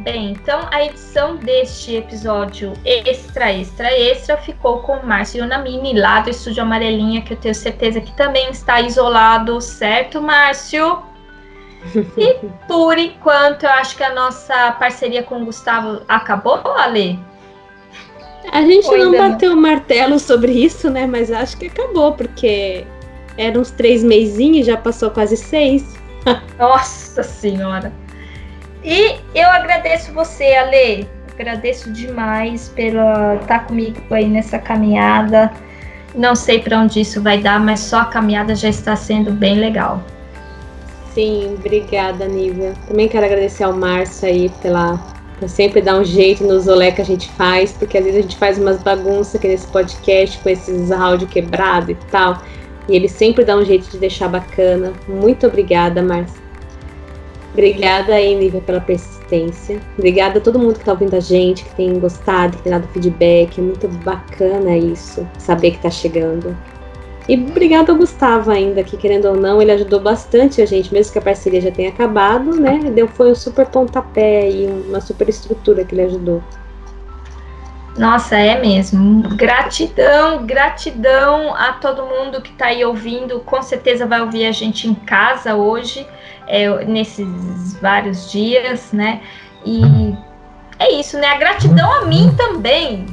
Bem, 0.00 0.32
então 0.32 0.68
a 0.70 0.84
edição 0.84 1.36
deste 1.36 1.96
episódio 1.96 2.74
extra, 2.84 3.50
extra, 3.50 3.90
extra 3.90 4.36
ficou 4.36 4.80
com 4.80 4.98
o 4.98 5.06
Márcio 5.06 5.42
Yonamini 5.42 5.98
lá 5.98 6.20
do 6.20 6.28
Estúdio 6.28 6.62
Amarelinha, 6.62 7.22
que 7.22 7.32
eu 7.32 7.38
tenho 7.38 7.54
certeza 7.54 8.02
que 8.02 8.12
também 8.12 8.50
está 8.50 8.82
isolado, 8.82 9.58
certo, 9.62 10.20
Márcio? 10.20 11.13
E 12.16 12.46
por 12.66 12.98
enquanto, 12.98 13.64
eu 13.64 13.70
acho 13.70 13.96
que 13.96 14.02
a 14.02 14.14
nossa 14.14 14.72
parceria 14.72 15.22
com 15.22 15.42
o 15.42 15.44
Gustavo 15.44 16.02
acabou, 16.08 16.60
Ale? 16.76 17.18
A 18.52 18.62
gente 18.62 18.86
Ou 18.86 18.98
não 18.98 19.12
bateu 19.12 19.52
o 19.52 19.56
martelo 19.56 20.18
sobre 20.18 20.52
isso, 20.52 20.90
né? 20.90 21.06
Mas 21.06 21.30
acho 21.30 21.56
que 21.56 21.66
acabou, 21.66 22.12
porque 22.12 22.86
eram 23.36 23.60
uns 23.60 23.70
três 23.70 24.02
meizinhos, 24.02 24.66
já 24.66 24.76
passou 24.76 25.10
quase 25.10 25.36
seis. 25.36 25.96
Nossa 26.58 27.22
Senhora! 27.22 27.92
E 28.82 29.16
eu 29.34 29.48
agradeço 29.48 30.12
você, 30.12 30.54
Ale. 30.54 31.08
Agradeço 31.32 31.90
demais 31.90 32.68
pela 32.68 33.36
estar 33.36 33.60
tá 33.60 33.64
comigo 33.64 33.98
aí 34.10 34.28
nessa 34.28 34.58
caminhada. 34.58 35.50
Não 36.14 36.36
sei 36.36 36.60
para 36.60 36.78
onde 36.78 37.00
isso 37.00 37.20
vai 37.20 37.38
dar, 37.38 37.58
mas 37.58 37.80
só 37.80 38.02
a 38.02 38.04
caminhada 38.04 38.54
já 38.54 38.68
está 38.68 38.94
sendo 38.94 39.32
bem 39.32 39.58
legal. 39.58 40.00
Sim, 41.14 41.54
obrigada, 41.56 42.26
Nívia. 42.26 42.74
Também 42.88 43.08
quero 43.08 43.24
agradecer 43.24 43.62
ao 43.62 43.72
Márcio 43.72 44.28
aí 44.28 44.50
pela 44.60 45.14
por 45.38 45.48
sempre 45.48 45.80
dar 45.80 45.98
um 45.98 46.04
jeito 46.04 46.44
nos 46.44 46.68
olé 46.68 46.92
que 46.92 47.02
a 47.02 47.04
gente 47.04 47.28
faz, 47.32 47.72
porque 47.72 47.98
às 47.98 48.04
vezes 48.04 48.20
a 48.20 48.22
gente 48.22 48.36
faz 48.36 48.58
umas 48.58 48.82
bagunças 48.82 49.34
aqui 49.34 49.48
nesse 49.48 49.66
podcast 49.66 50.38
com 50.38 50.48
esses 50.48 50.92
áudio 50.92 51.26
quebrado 51.26 51.90
e 51.90 51.94
tal. 52.10 52.40
E 52.88 52.94
ele 52.94 53.08
sempre 53.08 53.44
dá 53.44 53.56
um 53.56 53.64
jeito 53.64 53.90
de 53.90 53.98
deixar 53.98 54.28
bacana. 54.28 54.92
Muito 55.08 55.46
obrigada, 55.46 56.02
Márcio. 56.02 56.42
Obrigada 57.52 58.14
aí, 58.14 58.34
Nívia, 58.34 58.60
pela 58.60 58.80
persistência. 58.80 59.80
Obrigada 59.96 60.38
a 60.38 60.42
todo 60.42 60.58
mundo 60.58 60.74
que 60.74 60.80
está 60.80 60.92
ouvindo 60.92 61.14
a 61.14 61.20
gente, 61.20 61.64
que 61.64 61.74
tem 61.76 61.98
gostado, 61.98 62.56
que 62.56 62.64
tem 62.64 62.72
dado 62.72 62.88
feedback. 62.88 63.58
É 63.58 63.62
muito 63.62 63.88
bacana 63.88 64.76
isso, 64.76 65.26
saber 65.38 65.70
que 65.70 65.76
está 65.76 65.90
chegando. 65.90 66.56
E 67.26 67.36
obrigado 67.36 67.90
ao 67.90 67.96
Gustavo 67.96 68.50
ainda, 68.50 68.84
que 68.84 68.96
querendo 68.98 69.26
ou 69.28 69.36
não, 69.36 69.60
ele 69.62 69.72
ajudou 69.72 69.98
bastante 69.98 70.60
a 70.60 70.66
gente, 70.66 70.92
mesmo 70.92 71.12
que 71.12 71.18
a 71.18 71.22
parceria 71.22 71.60
já 71.60 71.70
tenha 71.70 71.88
acabado, 71.88 72.54
né? 72.60 72.78
Deu, 72.94 73.08
foi 73.08 73.30
um 73.30 73.34
super 73.34 73.64
pontapé 73.66 74.50
e 74.50 74.66
uma 74.66 75.00
super 75.00 75.28
estrutura 75.28 75.84
que 75.84 75.94
ele 75.94 76.02
ajudou. 76.02 76.42
Nossa, 77.96 78.36
é 78.36 78.60
mesmo. 78.60 79.22
Gratidão, 79.36 80.44
gratidão 80.44 81.54
a 81.54 81.74
todo 81.74 82.04
mundo 82.04 82.42
que 82.42 82.50
está 82.50 82.66
aí 82.66 82.84
ouvindo. 82.84 83.40
Com 83.40 83.62
certeza 83.62 84.04
vai 84.04 84.20
ouvir 84.20 84.46
a 84.46 84.52
gente 84.52 84.88
em 84.88 84.94
casa 84.94 85.54
hoje, 85.54 86.06
é, 86.48 86.84
nesses 86.84 87.78
vários 87.80 88.30
dias, 88.30 88.92
né? 88.92 89.20
E 89.64 89.80
é 90.78 90.92
isso, 90.92 91.16
né? 91.18 91.28
A 91.28 91.38
gratidão 91.38 91.90
a 92.02 92.04
mim 92.06 92.34
também. 92.36 93.06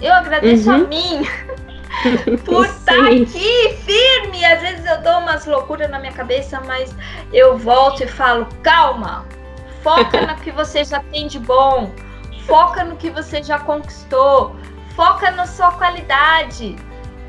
Eu 0.00 0.14
agradeço 0.14 0.70
Uhum. 0.70 0.76
a 0.76 0.78
mim 0.78 1.26
por 2.44 2.64
estar 2.66 2.94
Sim. 2.94 3.22
aqui 3.22 3.76
firme. 3.84 4.44
Às 4.44 4.60
vezes 4.60 4.86
eu 4.86 5.02
dou 5.02 5.18
umas 5.18 5.46
loucuras 5.46 5.90
na 5.90 5.98
minha 5.98 6.12
cabeça, 6.12 6.60
mas 6.66 6.94
eu 7.32 7.56
volto 7.58 8.02
e 8.02 8.06
falo: 8.06 8.46
calma, 8.62 9.24
foca 9.82 10.20
no 10.26 10.34
que 10.36 10.50
você 10.50 10.84
já 10.84 11.00
tem 11.12 11.26
de 11.26 11.38
bom, 11.38 11.92
foca 12.46 12.84
no 12.84 12.96
que 12.96 13.10
você 13.10 13.42
já 13.42 13.58
conquistou, 13.58 14.56
foca 14.94 15.30
na 15.32 15.46
sua 15.46 15.72
qualidade. 15.72 16.76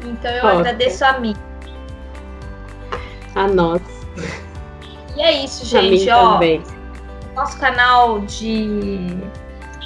Então 0.03 0.31
eu 0.31 0.41
Foca. 0.41 0.59
agradeço 0.59 1.05
a 1.05 1.19
mim. 1.19 1.35
A 3.35 3.47
nós, 3.47 3.81
E 5.15 5.21
é 5.21 5.31
isso, 5.43 5.65
gente. 5.65 6.09
Ó, 6.09 6.33
também. 6.33 6.61
nosso 7.35 7.57
canal 7.59 8.19
de, 8.21 9.15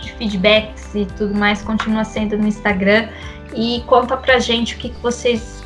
de 0.02 0.12
feedbacks 0.14 0.96
e 0.96 1.06
tudo 1.06 1.36
mais 1.36 1.62
continua 1.62 2.04
sendo 2.04 2.38
no 2.38 2.48
Instagram 2.48 3.10
e 3.56 3.84
conta 3.88 4.18
pra 4.18 4.40
gente 4.40 4.76
o 4.76 4.78
que, 4.78 4.90
que 4.90 5.02
vocês 5.02 5.64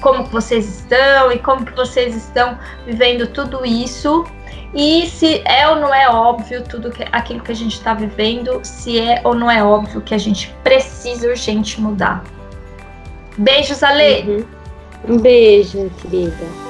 como 0.00 0.24
que 0.24 0.32
vocês 0.32 0.80
estão 0.80 1.32
e 1.32 1.38
como 1.38 1.64
que 1.64 1.72
vocês 1.74 2.14
estão 2.14 2.56
vivendo 2.86 3.26
tudo 3.26 3.64
isso 3.66 4.24
e 4.74 5.06
se 5.06 5.42
é 5.44 5.68
ou 5.68 5.76
não 5.76 5.92
é 5.92 6.08
óbvio 6.08 6.62
tudo 6.62 6.90
que, 6.90 7.04
aquilo 7.10 7.40
que 7.40 7.52
a 7.52 7.54
gente 7.54 7.74
está 7.74 7.94
vivendo, 7.94 8.60
se 8.62 9.00
é 9.00 9.20
ou 9.24 9.34
não 9.34 9.50
é 9.50 9.62
óbvio 9.62 10.00
que 10.00 10.14
a 10.14 10.18
gente 10.18 10.54
precisa 10.62 11.28
urgente 11.28 11.80
mudar. 11.80 12.22
Beijos, 13.36 13.82
Ale! 13.82 14.22
Uhum. 14.22 15.14
Um 15.14 15.18
beijo, 15.18 15.90
querida. 16.02 16.67